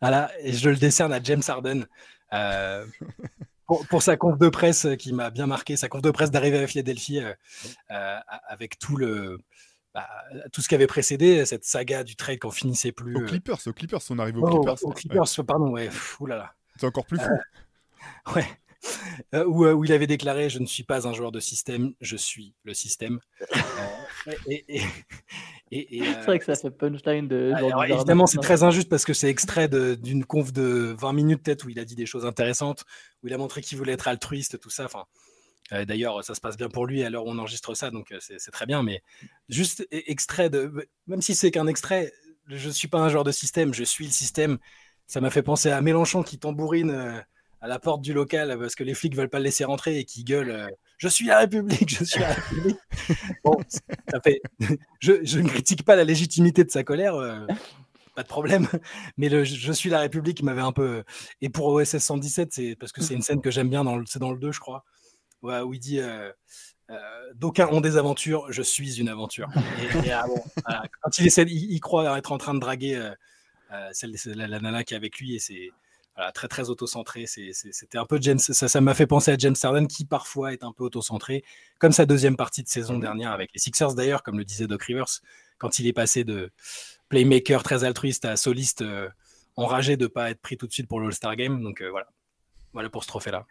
[0.00, 1.86] Voilà, et je le décerne à James Harden.
[2.32, 2.86] euh,
[3.66, 6.30] pour, pour sa conf de presse euh, qui m'a bien marqué, sa conf de presse
[6.30, 7.32] d'arrivée à Philadelphie euh,
[7.90, 8.16] euh,
[8.48, 9.38] avec tout le
[9.92, 10.08] bah,
[10.52, 13.16] tout ce qui avait précédé cette saga du trade qu'on finissait plus.
[13.16, 14.84] Aux Clippers, aux Clippers, on arrive aux oh, Clippers.
[14.84, 16.54] aux Ouais, Clippers, pardon, ouais, pff, oulala.
[16.76, 18.34] c'est encore plus fou.
[18.36, 18.46] Ouais.
[19.34, 21.92] Euh, où, euh, où il avait déclaré Je ne suis pas un joueur de système,
[22.00, 23.20] je suis le système.
[24.26, 24.82] Euh, et, et-
[25.70, 27.52] et- et, C'est vrai que ça fait punchline de.
[27.54, 31.42] alors, évidemment, c'est très injuste parce que c'est extrait de- d'une conf de 20 minutes,
[31.42, 32.84] peut-être, où il a dit des choses intéressantes,
[33.22, 34.84] où il a montré qu'il voulait être altruiste, tout ça.
[34.86, 35.04] Enfin,
[35.86, 38.50] D'ailleurs, ça se passe bien pour lui à l'heure où on enregistre ça, donc c'est
[38.50, 38.82] très bien.
[38.82, 39.04] Mais
[39.48, 40.72] juste e- extrait de.
[41.06, 42.12] Même si c'est qu'un extrait,
[42.48, 44.58] je ne suis pas un joueur de système, je suis le système.
[45.06, 47.24] Ça m'a fait penser à Mélenchon qui tambourine
[47.60, 50.04] à la porte du local parce que les flics veulent pas le laisser rentrer et
[50.04, 50.68] qui gueule euh,
[50.98, 52.78] Je suis la République, je suis la République.
[53.44, 53.56] Bon,
[54.10, 54.40] ça fait.
[55.00, 57.46] Je, je ne critique pas la légitimité de sa colère, euh,
[58.14, 58.66] pas de problème.
[59.16, 61.04] Mais le Je suis la République m'avait un peu.
[61.40, 64.18] Et pour OSS 117, c'est parce que c'est une scène que j'aime bien, dans c'est
[64.18, 64.84] dans le 2, je crois,
[65.42, 66.00] où il dit.
[66.00, 66.30] euh,
[67.34, 69.48] D'aucuns ont des aventures, je suis une aventure.
[70.04, 70.82] Et, et, ah bon, voilà.
[71.00, 73.00] Quand il essaie, il, il croit être en train de draguer
[73.92, 75.70] celle, celle- la, la nana qui est avec lui, et c'est
[76.16, 77.26] voilà, très très auto-centré.
[77.26, 80.64] C'était un peu James, ça ça m'a fait penser à James Harden qui parfois est
[80.64, 81.44] un peu auto-centré,
[81.78, 84.82] comme sa deuxième partie de saison dernière avec les Sixers d'ailleurs, comme le disait Doc
[84.82, 85.20] Rivers,
[85.58, 86.50] quand il est passé de
[87.08, 89.08] playmaker très altruiste à soliste euh,
[89.56, 91.62] enragé de pas être pris tout de suite pour l'All-Star Game.
[91.62, 92.08] Donc euh, voilà,
[92.72, 93.46] voilà pour ce trophée-là.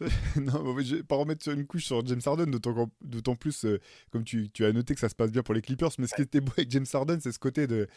[0.36, 2.46] non, mais je vais pas remettre sur une couche sur James Harden,
[3.02, 5.62] d'autant plus, euh, comme tu, tu as noté que ça se passe bien pour les
[5.62, 7.88] Clippers, mais ce qui était beau avec James Harden, c'est ce côté de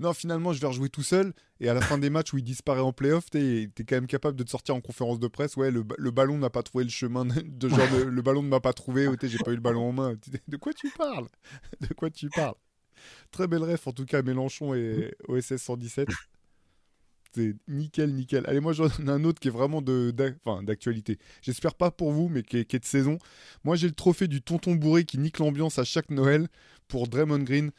[0.00, 2.44] non, finalement, je vais rejouer tout seul, et à la fin des matchs où il
[2.44, 5.56] disparaît en playoff, t'es es quand même capable de te sortir en conférence de presse.
[5.56, 8.22] Ouais, le, ba- le ballon n'a pas trouvé le chemin, de, de genre de- le
[8.22, 10.14] ballon ne m'a pas trouvé, j'ai pas eu le ballon en main.
[10.46, 11.26] De quoi tu parles?
[11.80, 12.54] De quoi tu parles?
[13.32, 16.08] Très belle ref, en tout cas, Mélenchon et OSS 117.
[17.34, 18.44] C'est nickel, nickel.
[18.46, 20.12] Allez, moi j'en ai un autre qui est vraiment de,
[20.62, 21.18] d'actualité.
[21.42, 23.18] J'espère pas pour vous, mais qui est, qui est de saison.
[23.64, 26.48] Moi j'ai le trophée du tonton bourré qui nique l'ambiance à chaque Noël
[26.88, 27.70] pour Draymond Green.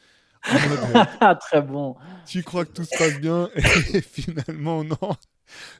[0.54, 0.54] Euh,
[1.20, 1.96] Ah, très bon.
[2.26, 3.50] tu crois que tout se passe bien?
[3.94, 4.96] Et finalement non.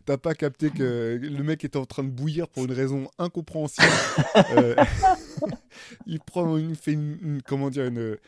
[0.04, 3.86] T'as pas capté que le mec était en train de bouillir pour une raison incompréhensible.
[4.56, 4.74] Euh,
[6.06, 8.20] il prend, fait une, une- comment dire, une euh,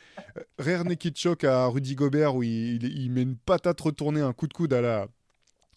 [0.58, 4.32] rare naked choc à Rudy Gobert où il, il- il met une patate retournée, un
[4.32, 5.06] coup de coude à la,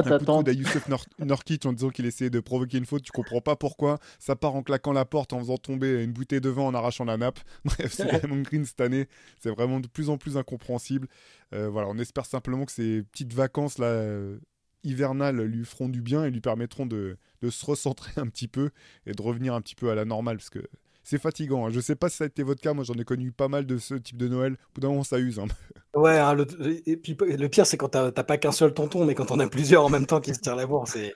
[0.04, 0.38] un coup de T'attends.
[0.38, 3.42] coude à Youssef Nur- Nurkic en disant qu'il essayait de provoquer une faute, tu comprends
[3.42, 4.00] pas pourquoi.
[4.20, 7.06] Ça part en claquant la porte, en faisant tomber une bouteille de vin, en arrachant
[7.06, 7.40] la nappe.
[7.66, 9.08] Bref, c'est Raymond Green cette année,
[9.40, 11.08] c'est vraiment de plus en plus incompréhensible.
[11.54, 14.38] Euh, voilà, on espère simplement que ces petites vacances là euh,
[14.84, 18.70] hivernales lui feront du bien et lui permettront de, de se recentrer un petit peu
[19.06, 20.60] et de revenir un petit peu à la normale parce que
[21.06, 21.66] c'est fatigant.
[21.68, 21.70] hein.
[21.72, 23.66] Je sais pas si ça a été votre cas, moi j'en ai connu pas mal
[23.66, 24.54] de ce type de Noël.
[24.54, 25.40] Au bout d'un moment, ça use.
[25.40, 25.46] hein.
[25.96, 26.46] Ouais, hein, le,
[26.90, 29.48] et puis le pire, c'est quand t'as pas qu'un seul tonton, mais quand on a
[29.48, 31.16] plusieurs en même temps qui se tirent la bourre, c'est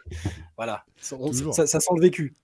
[0.56, 2.38] voilà, On- ça, ça sent le vécu.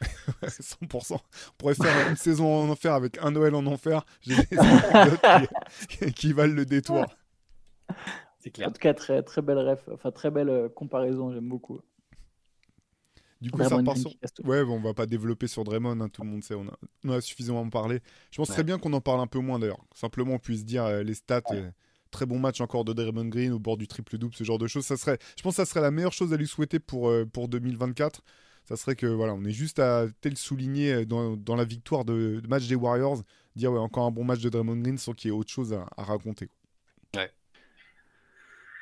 [0.42, 1.14] 100%.
[1.14, 1.18] On
[1.58, 4.04] pourrait faire une saison en enfer avec un Noël en enfer.
[4.20, 5.20] J'ai des anecdotes
[5.88, 7.04] qui, qui valent le détour.
[8.38, 8.68] C'est clair.
[8.68, 9.80] En tout cas, très, très belle ref.
[9.92, 11.32] Enfin, très belle euh, comparaison.
[11.32, 11.80] J'aime beaucoup.
[13.44, 14.10] Du coup, Draymond ça repart sur...
[14.44, 16.78] Ouais, bon, on va pas développer sur Draymond, hein, tout le monde sait, on a,
[17.04, 18.00] on a suffisamment parlé.
[18.30, 18.54] Je pense Ouais.
[18.54, 19.84] très bien qu'on en parle un peu moins d'ailleurs.
[19.94, 21.42] Simplement, on puisse dire euh, les stats.
[21.50, 21.70] euh,
[22.10, 24.86] très bon match encore de Draymond Green au bord du triple-double, ce genre de choses.
[24.86, 27.26] Ça serait, je pense que ça serait la meilleure chose à lui souhaiter pour, euh,
[27.26, 28.22] pour 2024.
[28.64, 32.04] Ça serait que voilà, on est juste à tel souligner euh, dans, dans la victoire
[32.04, 33.22] de, de match des Warriors,
[33.56, 35.72] dire ouais, encore un bon match de Draymond Green sans qu'il y ait autre chose
[35.72, 36.48] à, à raconter.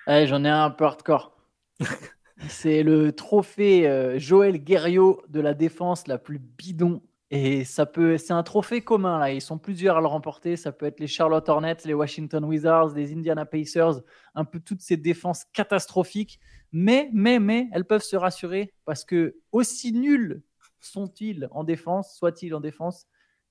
[0.07, 1.37] Allez, j'en ai un un peu hardcore.
[2.49, 7.03] C'est le trophée euh, Joël Guerriot de la défense la plus bidon.
[7.31, 9.33] Et ça peut, c'est un trophée commun là.
[9.33, 10.57] Ils sont plusieurs à le remporter.
[10.57, 14.03] Ça peut être les Charlotte Hornets, les Washington Wizards, les Indiana Pacers,
[14.35, 16.41] un peu toutes ces défenses catastrophiques.
[16.73, 20.43] Mais, mais, mais, elles peuvent se rassurer parce que aussi nuls
[20.81, 23.07] sont-ils en défense, soit-ils en défense,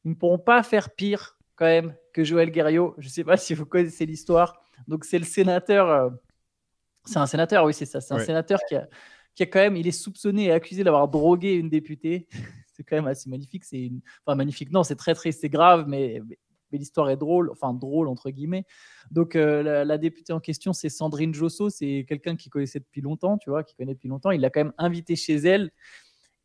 [0.06, 2.96] ils ne pourront pas faire pire quand même que Joël Guerriot.
[2.98, 4.62] Je ne sais pas si vous connaissez l'histoire.
[4.88, 5.90] Donc c'est le sénateur.
[5.90, 6.10] euh,
[7.06, 8.02] c'est un sénateur, oui, c'est ça.
[8.02, 8.26] C'est un Ouais.
[8.26, 8.88] sénateur qui a,
[9.36, 12.28] qui a quand même, il est soupçonné et accusé d'avoir drogué une députée.
[12.74, 13.64] c'est quand même assez magnifique.
[13.64, 14.02] C'est une...
[14.26, 14.72] enfin magnifique.
[14.72, 16.22] Non, c'est très triste, c'est grave, mais,
[16.74, 18.66] l'histoire est drôle, enfin drôle entre guillemets.
[19.12, 21.70] Donc euh, la, la députée en question, c'est Sandrine Josso.
[21.70, 24.32] C'est quelqu'un qui connaissait depuis longtemps, tu vois, qui connaît depuis longtemps.
[24.32, 25.72] Il l'a quand même invité chez elle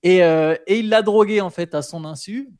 [0.02, 2.50] et, euh, et il l'a drogué en fait à son insu,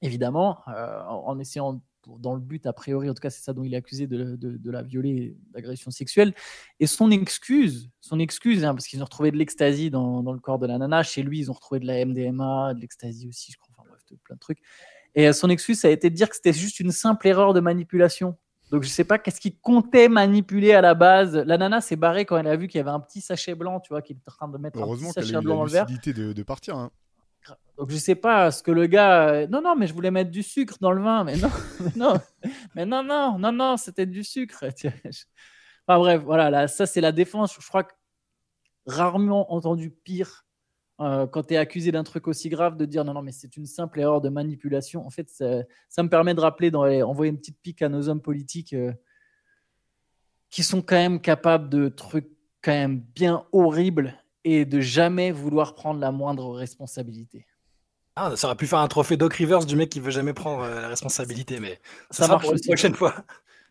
[0.00, 3.52] évidemment, euh, en essayant pour- dans le but, a priori, en tout cas, c'est ça
[3.52, 6.34] dont il est accusé de, de- de la violer, d'agression sexuelle.
[6.80, 10.40] Et son excuse, son excuse, hein, parce qu'ils ont retrouvé de l'ecstasy dans, dans le
[10.40, 13.52] corps de la nana, chez lui, ils ont retrouvé de la MDMA, de l'ecstasy aussi,
[13.52, 14.58] je crois, enfin bref, de plein de trucs.
[15.14, 17.54] Et euh, son excuse, ça a été de dire que c'était juste une simple erreur
[17.54, 18.36] de manipulation.
[18.70, 21.36] Donc je sais pas qu'est-ce qu'il comptait manipuler à la base.
[21.36, 23.80] La nana s'est barrée quand elle a vu qu'il y avait un petit sachet blanc,
[23.80, 25.44] tu vois, qu'il était en train de mettre un Heureusement petit qu'elle sachet a eu
[25.44, 25.84] blanc la dans le verre.
[25.84, 26.76] lucidité de, de partir.
[26.78, 26.90] hein.
[27.82, 29.30] Donc je sais pas ce que le gars.
[29.30, 31.24] euh, Non, non, mais je voulais mettre du sucre dans le vin.
[31.24, 31.48] Mais non,
[31.80, 32.14] mais non,
[32.76, 34.66] mais non, non, non, non, c'était du sucre.
[35.88, 37.56] Enfin bref, voilà, là, ça c'est la défense.
[37.60, 37.92] Je crois que
[38.86, 40.46] rarement entendu pire
[41.00, 43.56] euh, quand tu es accusé d'un truc aussi grave, de dire non, non, mais c'est
[43.56, 45.04] une simple erreur de manipulation.
[45.04, 48.22] En fait, ça, me permet de rappeler, dans envoyer une petite pique à nos hommes
[48.22, 48.92] politiques euh,
[50.50, 52.30] qui sont quand même capables de trucs
[52.62, 57.44] quand même bien horribles et de jamais vouloir prendre la moindre responsabilité.
[58.16, 60.62] Ah, ça aurait pu faire un trophée Doc Rivers du mec qui veut jamais prendre
[60.62, 63.14] euh, la responsabilité, mais ça, marche pour une prochaine fois.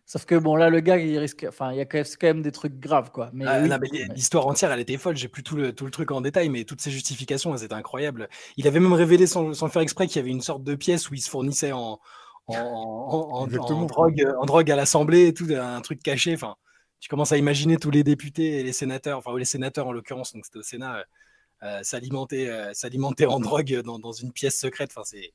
[0.08, 1.46] Sauf que bon, là, le gars, il risque.
[1.48, 3.30] Enfin, il y a quand même des trucs graves, quoi.
[3.34, 3.78] Mais, ah,
[4.14, 5.16] l'histoire entière, elle était folle.
[5.16, 7.76] J'ai plus tout le, tout le truc en détail, mais toutes ces justifications, elles étaient
[7.76, 8.28] incroyables.
[8.58, 10.76] Il avait même révélé sans, sans le faire exprès qu'il y avait une sorte de
[10.76, 12.00] pièce où il se fournissait en,
[12.48, 16.34] en, en, drogue, en drogue à l'Assemblée et tout, un truc caché.
[16.34, 16.56] Enfin,
[17.00, 19.92] tu commences à imaginer tous les députés et les sénateurs, enfin, ou les sénateurs en
[19.92, 21.04] l'occurrence, donc c'était au Sénat.
[21.64, 24.92] Euh, euh, s'alimenter, euh, s'alimenter en drogue dans, dans, une pièce secrète.
[24.92, 25.34] Enfin, c'est...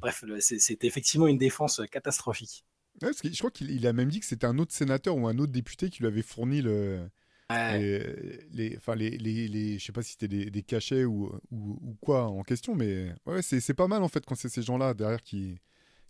[0.00, 2.64] Bref, c'est effectivement une défense catastrophique
[3.00, 5.90] je crois qu'il a même dit que c'était un autre sénateur ou un autre député
[5.90, 7.08] qui lui avait fourni le.
[7.50, 12.26] Les, enfin les, les, les, je sais pas si c'était des, cachets ou, ou, quoi
[12.26, 15.58] en question, mais ouais, c'est pas mal en fait quand c'est ces gens-là derrière qui,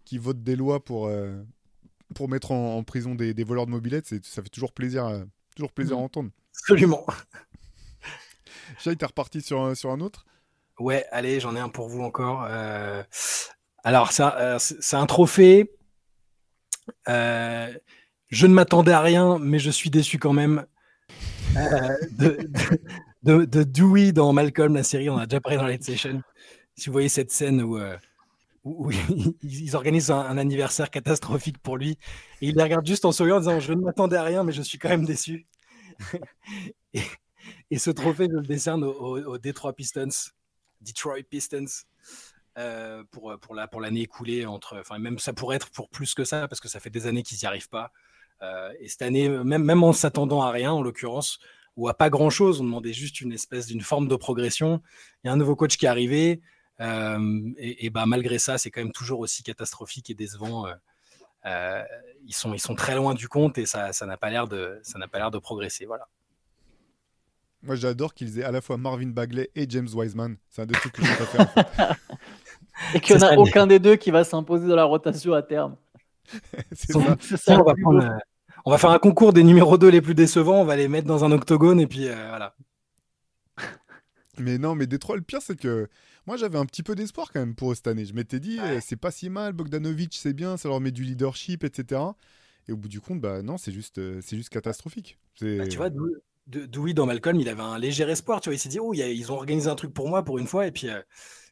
[0.05, 1.41] qui votent des lois pour, euh,
[2.17, 4.07] pour mettre en, prison des, des, voleurs de mobilettes.
[4.25, 5.23] Ça fait toujours plaisir, à,
[5.55, 6.05] toujours plaisir à mmh.
[6.05, 6.31] entendre.
[6.51, 7.07] Absolument.
[8.79, 10.27] Chai, t'es reparti sur un, un autre?
[10.79, 12.47] Ouais, allez, j'en ai un pour vous encore.
[12.49, 13.03] Euh,
[13.83, 15.71] alors, ça, c'est un trophée
[17.09, 17.73] euh,
[18.29, 20.67] je ne m'attendais à rien, mais je suis déçu quand même.
[21.57, 21.97] Euh,
[23.23, 26.23] de, de, Dewey dans Malcolm, la série, on a déjà parlé dans Light Session.
[26.77, 27.97] Si vous voyez cette scène où, euh,
[29.43, 31.99] ils, organisent un, anniversaire catastrophique pour lui,
[32.41, 34.53] et il les regarde juste en souriant en disant Je ne m'attendais à rien, mais
[34.53, 35.47] je suis quand même déçu.
[36.95, 37.03] et,
[37.77, 40.09] ce trophée, je le décerne aux au, Detroit Pistons,
[40.81, 41.67] Detroit Pistons.
[42.59, 44.45] Euh, pour, euh, pour, la, pour l'année écoulée.
[44.45, 47.23] Entre, même ça pourrait être pour plus que ça, parce que ça fait des années
[47.23, 47.93] qu'ils n'y arrivent pas.
[48.43, 51.39] Euh, et cette année, même, même en s'attendant à rien, en l'occurrence,
[51.77, 54.83] ou à pas grand-chose, on demandait juste une espèce d'une forme de progression.
[55.23, 56.41] Il y a un nouveau coach qui est arrivé,
[56.81, 60.67] et, et bah, malgré ça, c'est quand même toujours aussi catastrophique et décevant.
[61.45, 64.99] ils, sont, ils sont très loin du compte et ça n'a pas l'air de, ça
[64.99, 65.87] n'a pas l'air de progresser.
[65.87, 66.09] Voilà.
[67.63, 70.37] Moi, j'adore qu'ils aient à la fois Marvin Bagley et James Wiseman.
[70.49, 71.41] C'est un des trucs que je préfère.
[71.41, 71.97] En fait.
[72.95, 75.43] Et qu'il n'y en a aucun des deux qui va s'imposer dans la rotation à
[75.43, 75.77] terme.
[76.73, 76.93] c'est
[77.37, 77.61] ça.
[78.65, 80.61] on, va faire un concours des numéros 2 les plus décevants.
[80.61, 82.55] On va les mettre dans un octogone et puis euh, voilà.
[84.39, 85.89] Mais non, mais Détroit, le pire, c'est que
[86.27, 88.05] moi, j'avais un petit peu d'espoir quand même pour eux cette année.
[88.05, 91.03] Je m'étais dit, eh, c'est pas si mal, Bogdanovic, c'est bien, ça leur met du
[91.03, 92.03] leadership, etc.
[92.69, 95.19] Et au bout du compte, bah non, c'est juste, euh, c'est juste catastrophique.
[95.41, 95.91] Bah, tu vois,
[96.49, 98.41] Dewey dans Malcolm, il avait un léger espoir.
[98.41, 100.47] Tu vois, il s'est dit, oh, ils ont organisé un truc pour moi pour une
[100.47, 100.67] fois.
[100.67, 101.01] Et puis, euh,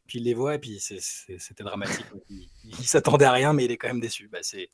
[0.06, 2.06] puis il les voit et puis c'était dramatique.
[2.28, 4.28] il, s'attendait à rien, mais il est quand même déçu.
[4.28, 4.70] Bah, c'est,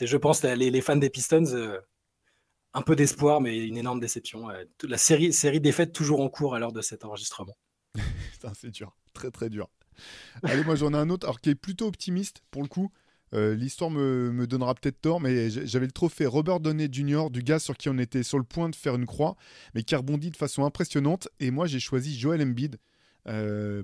[0.00, 1.78] je pense, les, les, fans des Pistons, euh,
[2.72, 4.48] un peu d'espoir, mais une énorme déception.
[4.82, 7.56] La série, série défaite toujours en cours à l'heure de cet enregistrement.
[8.54, 9.68] c'est dur, très très dur.
[10.42, 12.90] Allez, moi j'en ai un autre, alors qui est plutôt optimiste pour le coup.
[13.34, 17.30] Euh, l'histoire me, me, donnera peut-être tort, mais j'avais le trophée Robert Downey Jr.
[17.30, 19.36] du gars sur qui on était sur le point de faire une croix,
[19.74, 21.28] mais qui rebondit de façon impressionnante.
[21.40, 22.76] Et moi, j'ai choisi Joel Embiid.
[23.26, 23.82] Euh,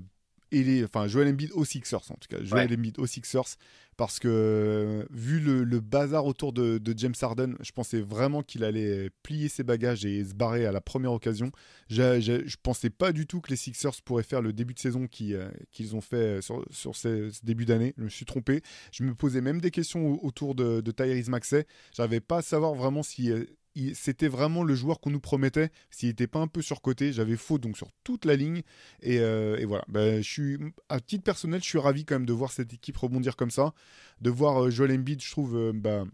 [0.51, 3.57] et les, enfin Joel Embiid aux Sixers en tout cas, Joel Embiid aux Sixers
[4.01, 9.47] parce que vu le, bazar autour de, James Harden, je pensais vraiment qu'il allait plier
[9.47, 11.51] ses bagages et se barrer à la première occasion.
[11.87, 15.07] Je, je, pensais pas du tout que les Sixers pourraient faire le début de saison
[15.21, 17.93] euh, qu'ils ont fait sur, sur ce, début d'année.
[17.95, 18.63] Je me suis trompé.
[18.91, 21.67] Je me posais même des questions autour de, de Tyrese Maxey.
[21.95, 23.45] J'avais pas à savoir vraiment si euh,
[23.93, 25.69] c'était vraiment le joueur qu'on nous promettait.
[25.89, 28.61] S'il n'était pas un peu surcoté, j'avais faux donc sur toute la ligne.
[29.01, 30.57] Et, euh, voilà, ben, je suis,
[30.89, 33.73] à titre personnel, je suis ravi quand même de voir cette équipe rebondir comme ça.
[34.21, 36.07] De voir euh, Joel Embiid, je trouve, euh, ben,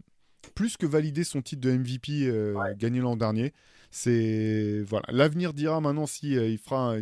[0.54, 2.32] plus que valider son titre de MVP
[2.78, 3.52] gagné l'an dernier.
[3.90, 6.96] C'est voilà, l'avenir dira maintenant si il fera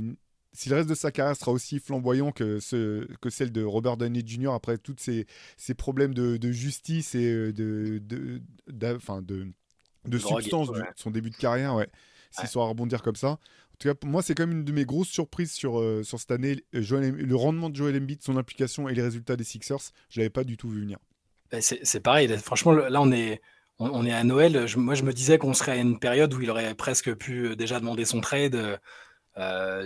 [0.53, 3.99] si le reste de sa carrière sera aussi flamboyant que, ce, que celle de Robert
[3.99, 4.53] Downey Jr.
[4.53, 5.27] après tous ces,
[5.59, 8.99] ces, problèmes de, justice et de, de, de,
[10.07, 11.89] de substance de son début de carrière, ouais.
[12.31, 13.39] S'il soit à rebondir comme ça.
[13.79, 16.19] Tout cas, pour moi, c'est quand même une de mes grosses surprises sur, euh, sur
[16.19, 16.65] cette année.
[16.75, 20.31] Euh, le rendement de Joel Embiid, son implication et les résultats des Sixers, je l'avais
[20.31, 20.99] pas du tout vu venir.
[21.51, 22.29] Ben, c'est pareil.
[22.39, 23.41] Franchement, là, on est,
[23.79, 24.67] on, est à Noël.
[24.77, 27.57] moi, je me disais qu'on serait à une période où il aurait presque pu euh,
[27.57, 28.81] déjà demander son trade.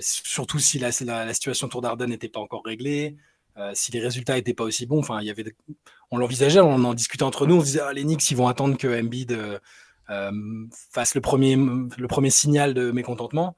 [0.00, 3.16] surtout si la, situation autour d'Arden n'était pas encore réglée.
[3.74, 5.44] si les résultats n'étaient pas aussi bons, y avait,
[6.12, 8.78] on l'envisageait, on en discutait entre nous, on disait ah, les Knicks ils vont attendre
[8.78, 9.36] que Embiid
[10.92, 13.56] fasse le premier, le premier signal de mécontentement.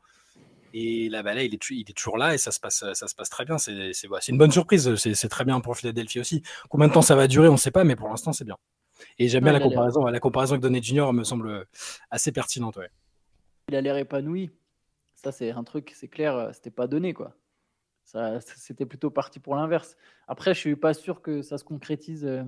[0.73, 3.07] Et là, bah là il, est, il est toujours là et ça se passe, ça
[3.09, 3.59] se passe très bien.
[3.59, 3.93] C'est
[4.29, 4.95] une bonne surprise.
[4.97, 6.43] C'est très bien pour Philadelphie aussi.
[6.69, 8.57] Combien de temps ça va durer, on ne sait pas, mais pour l'instant, c'est bien.
[9.19, 10.07] Et j'aime bien la comparaison.
[10.07, 11.67] La comparaison avec Donnet Junior me semble
[12.11, 12.77] assez pertinente.
[12.77, 12.91] Ouais.
[13.69, 14.51] Il a l'air épanoui.
[15.15, 17.37] Ça, c'est un truc, c'est clair, c'était pas donné, quoi.
[18.57, 19.97] C'était plutôt parti pour l'inverse.
[20.27, 22.43] Après, je suis pas sûr que ça se concrétise euh,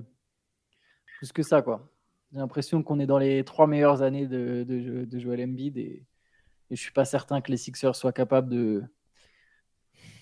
[1.17, 1.89] plus que ça, quoi.
[2.33, 6.03] J'ai l'impression qu'on est dans les trois meilleures années de, de, de Joel Embiid et,
[6.71, 8.83] et je suis pas certain que les Sixers soient capables de,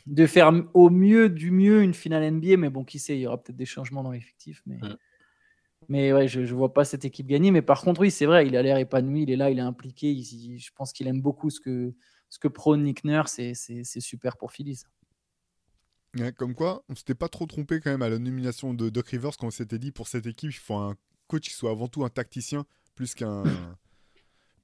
[0.05, 2.57] de faire au mieux du mieux une finale NBA.
[2.57, 4.61] Mais bon, qui sait, il y aura peut-être des changements dans l'effectif.
[4.65, 4.97] Mais, Mm.
[5.89, 7.51] mais ouais, je ne vois pas cette équipe gagner.
[7.51, 9.61] Mais par contre, oui, c'est vrai, il a l'air épanoui, il est là, il est
[9.61, 10.11] impliqué.
[10.11, 10.21] il-
[10.53, 11.93] il- je pense qu'il aime beaucoup ce que,
[12.29, 13.33] ce que prône Nick Nurse.
[13.33, 14.75] c'est c'est super pour Philly.
[14.77, 14.87] ça.
[16.17, 19.07] Ouais, comme quoi, on s'était pas trop trompé quand même à la nomination de Doc
[19.09, 20.95] Rivers quand on s'était dit pour cette équipe, il faut un
[21.27, 23.43] coach qui soit avant tout un tacticien plus qu'un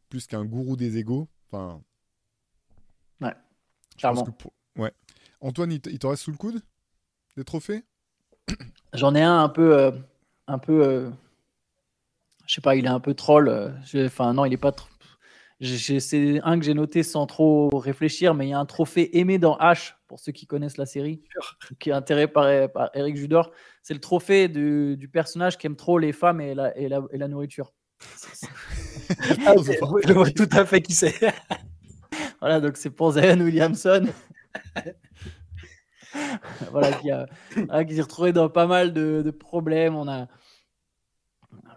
[0.09, 1.27] plus qu'un gourou des égaux.
[1.51, 1.81] Enfin,
[3.21, 3.35] Ouais, je
[3.95, 4.23] pense clairement.
[4.25, 4.91] que pour- ouais.
[5.41, 6.62] Antoine, il te il te reste sous le coude
[7.38, 7.83] des trophées?
[8.93, 9.77] J'en ai un un peu.
[9.77, 9.91] euh,
[10.47, 11.09] un peu euh,
[12.47, 13.47] je sais pas, il est un peu troll.
[13.49, 14.71] euh, je- Enfin, non, il est pas.
[14.71, 14.88] tr-
[15.59, 18.65] j'ai- j'ai- C'est un que j'ai noté sans trop réfléchir, mais il y a un
[18.65, 21.21] trophée aimé dans H, pour ceux qui connaissent la série,
[21.79, 23.51] qui est intérêt par, par Eric Judor.
[23.83, 27.01] C'est le trophée du, du personnage qui aime trop les femmes et la, et la,
[27.12, 27.73] et la nourriture.
[29.45, 31.15] Ah, Je vois tout à fait qui c'est.
[32.41, 34.07] Voilà, donc c'est pour Zion Williamson.
[36.71, 37.27] voilà, qui, a,
[37.67, 39.95] voilà, qui s'est retrouvé dans pas mal de, de problèmes.
[39.95, 40.27] On, a,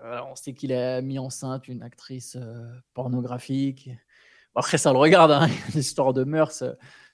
[0.01, 3.91] voilà, on sait qu'il a mis enceinte une actrice euh, pornographique.
[4.55, 6.65] Bon, après, ça le regarde, hein, l'histoire de mœurs.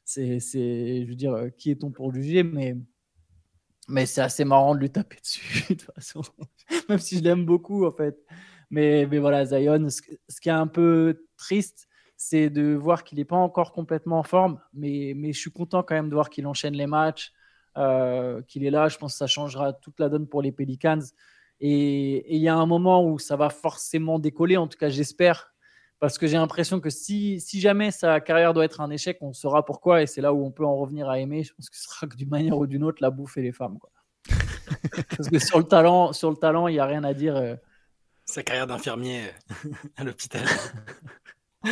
[0.04, 2.76] C'est, c'est, je veux dire, euh, qui est-on pour juger Mais,
[3.88, 6.22] mais c'est assez marrant de lui taper dessus, de toute façon.
[6.88, 8.18] Même si je l'aime beaucoup, en fait.
[8.70, 13.36] Mais, voilà, Zion, ce, qui est un peu triste, c'est de voir qu'il n'est pas
[13.36, 16.86] encore complètement en forme, mais, je suis content quand même de voir qu'il enchaîne les
[16.86, 17.32] matchs,
[17.76, 18.88] euh, qu'il est là.
[18.88, 21.00] Je pense que ça changera toute la donne pour les Pelicans.
[21.60, 25.52] Et il y a un moment où ça va forcément décoller, en tout cas j'espère,
[25.98, 29.64] parce que j'ai l'impression que si, jamais sa carrière doit être un échec, on saura
[29.64, 31.42] pourquoi, et c'est là où on peut en revenir à aimer.
[31.42, 33.52] Je pense que ce sera que d'une manière ou d'une autre la bouffe et les
[33.52, 33.78] femmes.
[35.16, 37.58] Parce que sur le talent, sur le talent, il n'y a rien à dire.
[38.28, 39.26] Sa carrière d'infirmier
[39.64, 40.46] euh, à l'hôpital.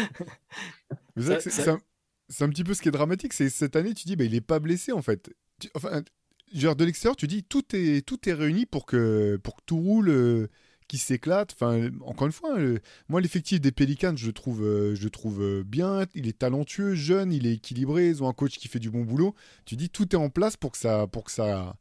[1.18, 4.34] C'est un, petit peu ce qui est dramatique, c'est cette année, tu dis, bah, il
[4.34, 5.30] est pas blessé en fait.
[5.60, 6.02] Tu- enfin,
[6.52, 9.78] genre de l'extérieur, tu dis, tout est, tout est réuni pour que, pour que tout
[9.78, 10.48] roule, euh,
[10.88, 11.52] qu'il s'éclate.
[11.54, 15.10] Enfin, encore une fois, euh, moi, l'effectif des Pelicans, je le trouve, euh, je le
[15.10, 16.04] trouve euh, bien.
[16.14, 18.08] Il est talentueux, jeune, il est équilibré.
[18.08, 19.34] Ils ont un coach qui fait du bon boulot.
[19.64, 21.76] Tu dis, tout est en place pour que ça, pour que ça,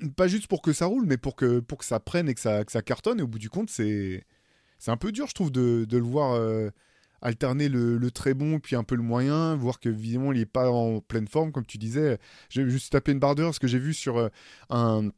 [0.16, 2.40] pas juste pour que ça roule, mais pour que, pour que ça prenne et que
[2.40, 3.20] ça, que ça cartonne.
[3.20, 4.24] Et au bout du compte, c'est,
[4.86, 6.34] un peu dur, je trouve, de, de le voir.
[6.34, 6.70] euh,
[7.24, 10.46] alterner le, le très bon puis un peu le moyen, voir que visiblement il n'est
[10.46, 12.18] pas en pleine forme, comme tu disais.
[12.50, 14.28] J'ai juste tapé une barre d'heure parce que j'ai vu sur euh,
[14.68, 15.08] un,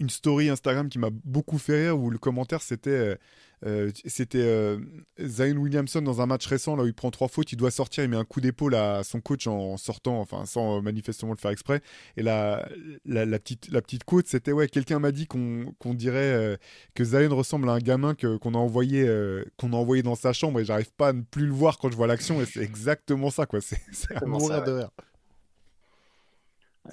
[0.00, 3.18] une story Instagram qui m'a beaucoup fait rire où le commentaire c'était
[3.64, 4.78] euh, c'était euh,
[5.18, 8.04] Zion Williamson dans un match récent là où il prend trois fautes, il doit sortir,
[8.04, 11.38] il met un coup d'épaule à son coach en sortant, enfin sans euh, manifestement le
[11.38, 11.80] faire exprès.
[12.18, 12.68] Et la,
[13.06, 16.56] la, la petite la petite quote c'était ouais quelqu'un m'a dit qu'on dirait euh,
[16.94, 20.16] que Zion ressemble à un gamin que qu'on a envoyé euh, qu'on a envoyé dans
[20.16, 22.46] sa chambre et j'arrive pas à ne plus le voir quand je vois l'action et
[22.46, 23.60] c'est exactement ça quoi.
[23.66, 24.90] C'est c'est à Exactement mourir ça, de rire.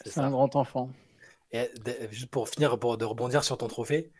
[0.05, 0.89] C'est C'est un grand enfant.
[1.51, 1.69] Et
[2.11, 4.11] juste pour finir, pour de rebondir sur ton trophée,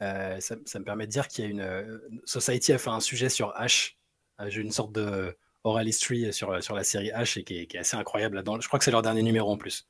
[0.00, 1.60] ça, ça me permet de dire qu'il y a une.
[1.60, 3.94] euh, Society a fait un sujet sur H.
[4.40, 7.66] Euh, J'ai une sorte de oral history sur, sur la série H et qui est,
[7.66, 8.58] qui est assez incroyable là-dedans.
[8.60, 9.86] Je crois que c'est leur dernier numéro en plus.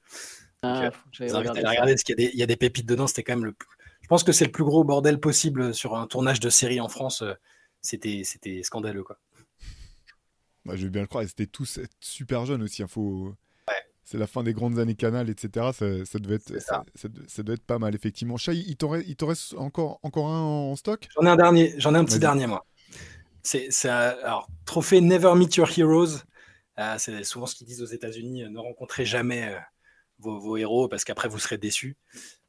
[0.63, 1.71] Ah, euh, faut que Je j'aille vous invite à regarder la ça.
[1.71, 3.07] regarder parce qu'il y, a des- il y a des pépites dedans.
[3.07, 3.53] C'était quand même le.
[3.53, 3.69] plus-
[4.03, 6.89] Je pense que c'est le plus gros bordel possible sur un tournage de série en
[6.89, 7.23] France.
[7.23, 7.35] Euh,
[7.83, 9.19] C'était c'était scandaleux quoi.
[10.67, 12.83] Bah, je veux bien le croire, ils étaient tous super jeunes aussi.
[12.83, 13.35] hein, faut...
[14.11, 15.67] C'est la fin des grandes années Canal, etc.
[15.73, 16.85] Ça, ça devait être, ça.
[16.97, 17.43] ça.
[17.47, 18.37] être pas mal, effectivement.
[18.37, 21.07] Chai, il t'en reste, encore, encore un en, stock?
[21.15, 22.67] J'en ai un dernier, j'en ai un petit dernier moi.
[23.45, 26.25] C'est un- alors trophée Never Meet Your Heroes.
[26.81, 28.43] Euh, c'est souvent ce qu'ils disent aux États-Unis.
[28.43, 29.59] euh, ne rencontrez jamais euh,
[30.19, 31.97] vos, vos héros parce qu'après vous serez déçus.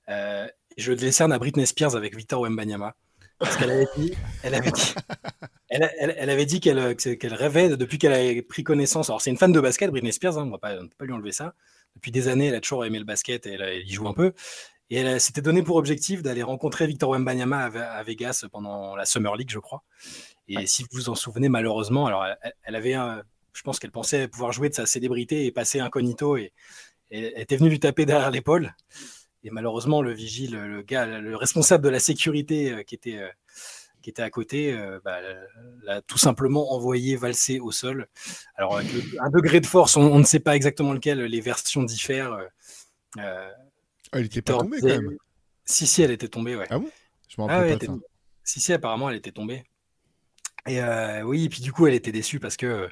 [0.09, 0.47] Euh,
[0.77, 2.95] je le décerne à Britney Spears avec Victor Wembanyama
[3.37, 4.95] parce qu'elle avait dit, elle avait dit,
[5.71, 9.09] elle, elle- elle avait dit qu'elle euh, rêvait depuis qu'elle avait pris connaissance.
[9.09, 10.37] Alors c'est une fan de basket, Britney Spears.
[10.37, 11.53] hein, on va pas, on peut pas lui enlever ça.
[11.95, 14.13] Depuis des années, elle a toujours aimé le basket et elle, elle y joue un
[14.13, 14.33] peu.
[14.89, 19.05] Et elle s'était donné pour objectif d'aller rencontrer Victor Wembanyama à, à Vegas pendant la
[19.05, 19.83] Summer League, je crois.
[20.49, 22.25] Et si vous vous en souvenez, malheureusement, alors
[22.63, 23.23] elle, avait, un-
[23.53, 26.51] je pense qu'elle pensait pouvoir jouer de sa célébrité et passer incognito, et,
[27.09, 28.75] et elle était venue lui taper derrière l'épaule.
[29.45, 33.29] Et malheureusement, le vigile, le gars, le responsable de la sécurité euh, qui était euh,
[34.01, 35.19] qui était à côté, euh, bah,
[35.83, 38.07] l'a tout simplement envoyé valser au sol.
[38.55, 41.41] Alors, avec le- un degré de force, on, on ne sait pas exactement lequel, les
[41.41, 42.33] versions diffèrent.
[42.33, 42.45] euh,
[43.19, 43.49] euh,
[44.11, 45.17] Ah, était pas Victor tombé quand même.
[45.65, 46.67] Si, si, elle était tombée, ouais.
[46.69, 46.89] Ah bon?
[47.29, 47.99] Je me Ah rappelle ouais, pas elle.
[48.43, 49.63] Si, si, apparemment, elle était tombée.
[50.67, 52.89] Et euh, oui, et puis du coup, elle était déçue parce que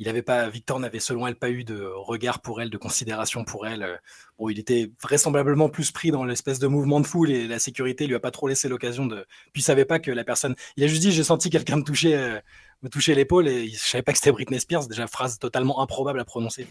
[0.00, 3.66] il pas, Victor n'avait selon elle pas eu de regard pour elle, de considération pour
[3.66, 4.00] elle.
[4.38, 8.06] Bon, il était vraisemblablement plus pris dans l'espèce de mouvement de foule et la sécurité
[8.06, 9.26] lui a pas trop laissé l'occasion de.
[9.52, 10.54] Puis il savait pas que la personne.
[10.78, 12.38] Il a juste dit j'ai senti quelqu'un me toucher,
[12.82, 14.88] me toucher l'épaule et je savais pas que c'était Britney Spears.
[14.88, 16.66] Déjà phrase totalement improbable à prononcer.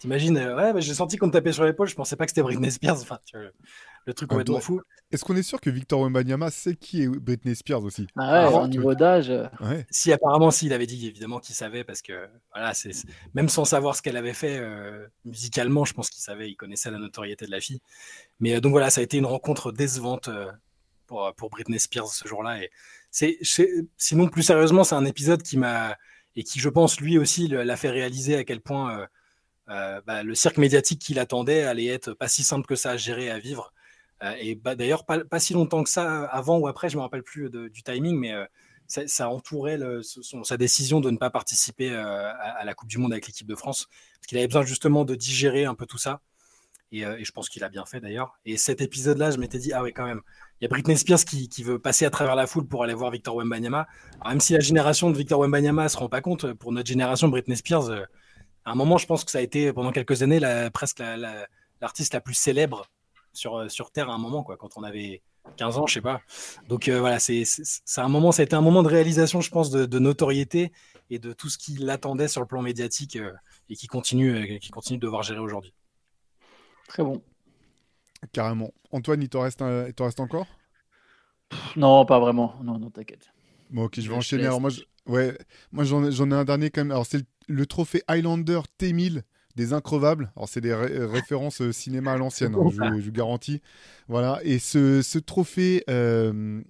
[0.00, 2.42] T'imagines, ouais, bah, j'ai senti qu'on me tapait sur l'épaule, je pensais pas que c'était
[2.42, 3.00] Britney Spears.
[3.02, 3.50] Enfin, tu vois,
[4.06, 4.80] le truc complètement Ah, fou.
[5.12, 8.06] Est-ce qu'on est sûr que Victor Wembanyama sait qui est Britney Spears aussi?
[8.16, 9.28] Ah ouais, Ah, au niveau d'âge.
[9.30, 9.86] euh, Ouais.
[9.90, 13.66] Si apparemment, s'il avait dit évidemment qu'il savait parce que voilà, c'est c'est- même sans
[13.66, 17.44] savoir ce qu'elle avait fait euh, musicalement, je pense qu'il savait, il connaissait la notoriété
[17.44, 17.80] de la fille.
[18.40, 20.50] Mais euh, donc voilà, ça a été une rencontre décevante euh,
[21.06, 22.62] pour pour Britney Spears ce jour-là.
[22.62, 22.70] Et
[23.10, 25.96] c'est c'est- sinon plus sérieusement, c'est un épisode qui m'a
[26.36, 29.06] et qui, je pense, lui aussi l'a fait réaliser à quel point
[29.70, 32.96] euh, bah, le cirque médiatique qu'il attendait allait être pas si simple que ça à
[32.96, 33.72] gérer à vivre.
[34.22, 37.22] Euh, et bah, d'ailleurs, pas, si longtemps que ça, avant ou après, je me rappelle
[37.22, 38.44] plus du timing, mais euh,
[38.88, 39.78] ça, entourait
[40.42, 43.86] sa décision de ne pas participer à, la Coupe du Monde avec l'équipe de France,
[44.16, 46.20] parce qu'il avait besoin justement de digérer un peu tout ça.
[46.90, 48.40] Et, je pense qu'il a bien fait d'ailleurs.
[48.44, 50.22] Et cet épisode-là, je m'étais dit, ah ouais, quand même,
[50.60, 53.12] il y a Britney Spears qui, veut passer à travers la foule pour aller voir
[53.12, 53.86] Victor Wembanyama.
[54.26, 57.28] Même si la génération de Victor Wembanyama ne se rend pas compte, pour notre génération,
[57.28, 57.90] Britney Spears,
[58.64, 61.16] à un moment, je pense que ça a été pendant quelques années la, presque la-
[61.16, 61.46] la-
[61.80, 62.86] l'artiste la, plus célèbre
[63.32, 65.22] sur, euh, sur Terre à un moment, quoi, quand on avait
[65.56, 66.20] 15 ans, je sais pas.
[66.68, 67.44] Donc euh, voilà, c'est,
[67.96, 70.72] un moment, ça a été un moment de réalisation, je pense, de, de notoriété
[71.08, 73.32] et de tout ce qui l'attendait sur le plan médiatique euh,
[73.68, 75.72] et qui continue, euh, qui continue de devoir gérer aujourd'hui.
[76.88, 77.22] Très bon.
[78.32, 78.72] Carrément.
[78.92, 80.46] Antoine, il t'en reste, un- il t'en reste encore?
[81.48, 82.54] Pff, Non, pas vraiment.
[82.62, 83.32] Non, non, t'inquiète.
[83.70, 84.42] Bon, ok, je vais Je enchaîner.
[84.42, 84.48] laisse.
[84.48, 85.36] Alors, moi, je- ouais,
[85.72, 86.90] moi j'en ai, un dernier quand même.
[86.90, 89.22] Alors, c'est le, trophée Highlander T1000
[89.56, 90.32] des Increvables.
[90.36, 93.60] Alors, c'est des ré- références euh, cinéma à l'ancienne, hein, je, vous garantis.
[94.08, 94.40] Voilà.
[94.44, 96.62] Et ce, ce trophée, euh,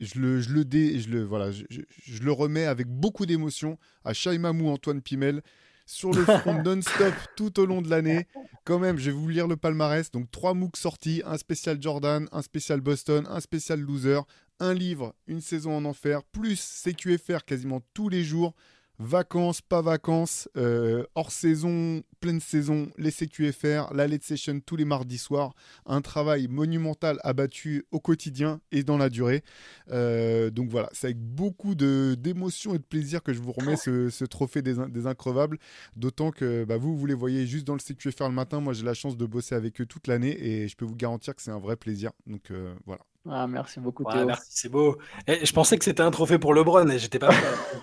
[0.00, 4.12] je, le, je, le dé, je, le, voilà, je, le remets avec beaucoup d'émotion à
[4.12, 5.42] Shaimamou Antoine Pimel
[5.86, 8.26] sur le front non-stop tout au long de l'année.
[8.64, 10.10] Quand même, je vais vous lire le palmarès.
[10.10, 14.20] Donc, trois MOOC sortis, un spécial Jordan, un spécial Boston, un spécial Loser,
[14.60, 18.54] un livre, une saison en enfer, plus CQFR quasiment tous les jours.
[19.00, 24.84] Vacances, pas vacances, euh, hors saison, pleine saison, les CQFR, la late session tous les
[24.84, 25.52] mardis soirs.
[25.84, 29.42] Un travail monumental abattu au quotidien et dans la durée.
[29.90, 33.76] Euh, donc voilà, c'est avec beaucoup de- d'émotion et de plaisir que je vous remets
[33.76, 35.58] ce, ce trophée des, des increvables.
[35.96, 38.60] D'autant que bah, vous, vous les voyez juste dans le CQFR le matin.
[38.60, 41.34] Moi, j'ai la chance de bosser avec eux toute l'année et je peux vous garantir
[41.34, 42.12] que c'est un vrai plaisir.
[42.28, 43.02] Donc euh, voilà.
[43.28, 44.26] Ah, merci beaucoup, Ouais, Théo.
[44.26, 44.98] merci, c'est beau.
[45.26, 47.30] Et je pensais que c'était un trophée pour LeBron et j'étais pas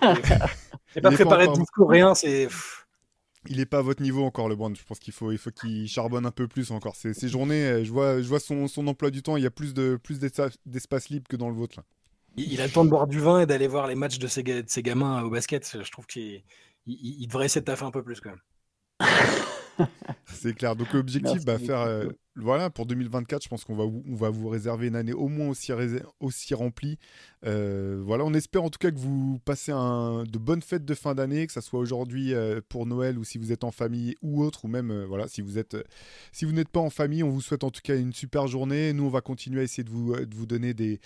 [0.94, 2.14] J'ai pas préparé de discours, rien.
[2.14, 2.48] C'est
[3.48, 4.76] Il n'est pas à votre niveau encore, le Brand.
[4.76, 6.94] Je pense qu'il faut, il faut qu'il charbonne un peu plus encore.
[6.94, 9.36] Ces, ces journées, euh, je vois, je vois son, son emploi du temps.
[9.36, 11.74] Il y a plus de plus d'espace libre que dans le vôtre.
[11.78, 11.84] Là.
[12.36, 14.26] il il a le temps de boire du vin et d'aller voir les matchs de
[14.28, 15.78] ses, ga- de ses gamins au basket.
[15.82, 16.42] Je trouve qu'il
[16.86, 18.40] il, il devrait essayer de taffer un peu plus quand même.
[20.26, 20.76] C'est clair.
[20.76, 24.30] Donc l'objectif, bah, faire, euh, voilà, pour 2024, je pense qu'on va, vous- on va
[24.30, 25.48] vous réserver une année au moins
[26.20, 26.98] aussi remplie.
[27.44, 30.94] Euh, voilà, on espère en tout cas que vous passez un, de bonnes fêtes de
[30.94, 34.14] fin d'année, que ça soit aujourd'hui euh, pour Noël ou si vous êtes en famille
[34.22, 35.76] ou autre, ou même euh, voilà, si vous êtes,
[36.30, 38.92] si vous n'êtes pas en famille, on vous souhaite en tout cas une super journée.
[38.92, 41.00] Nous, on va continuer à essayer de vous, de vous donner des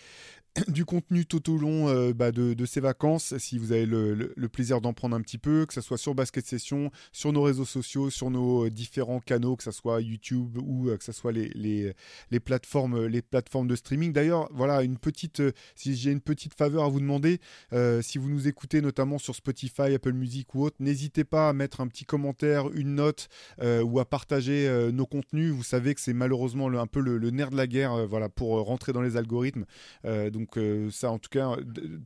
[0.68, 4.80] du contenu tout au long bah, de, de ces vacances, si vous avez le, plaisir
[4.80, 8.08] d'en prendre un petit peu, que ce soit sur Basket Session, sur nos réseaux sociaux,
[8.08, 11.92] sur nos différents canaux, que ce soit YouTube ou que ce soit les, les,
[12.30, 14.14] les plateformes, les plateformes de streaming.
[14.14, 15.42] D'ailleurs, voilà, une petite,
[15.74, 17.40] si j'ai petite faveur à vous demander,
[17.72, 21.52] euh, si vous nous écoutez notamment sur Spotify, Apple Music ou autre, n'hésitez pas à
[21.52, 23.28] mettre un petit commentaire, une note
[23.62, 25.52] euh, ou à partager euh, nos contenus.
[25.52, 28.92] Vous savez que c'est malheureusement un peu le, nerf de la guerre, voilà, pour rentrer
[28.92, 29.64] dans les algorithmes.
[30.04, 30.58] Donc
[30.90, 31.56] ça, en tout cas,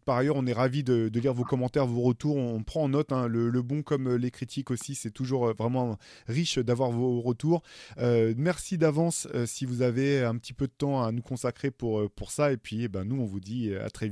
[0.04, 2.36] par ailleurs, on est ravi de, lire vos commentaires, vos retours.
[2.36, 4.94] On prend en note hein, le, bon comme les critiques aussi.
[4.94, 5.96] C'est toujours vraiment
[6.26, 7.62] riche d'avoir vos retours.
[7.98, 12.30] Merci d'avance si vous avez un petit peu de temps à nous consacrer pour, pour
[12.30, 12.52] ça.
[12.52, 14.09] Et puis, eh ben, nous, on vous dit à très vite.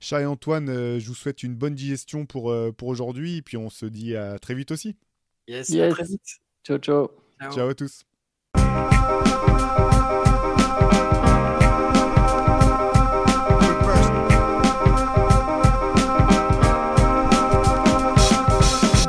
[0.00, 3.36] Chat et Antoine, euh, je vous souhaite une bonne digestion pour, euh, pour aujourd'hui.
[3.38, 4.96] Et puis, on se dit à très vite aussi.
[5.48, 5.92] Yes, Yes.
[5.92, 6.40] à très vite.
[6.64, 7.10] Ciao, ciao.
[7.40, 7.52] Ciao.
[7.52, 8.04] Ciao à tous.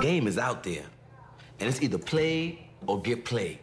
[0.01, 0.83] game is out there,
[1.59, 3.59] and it's either play or get played.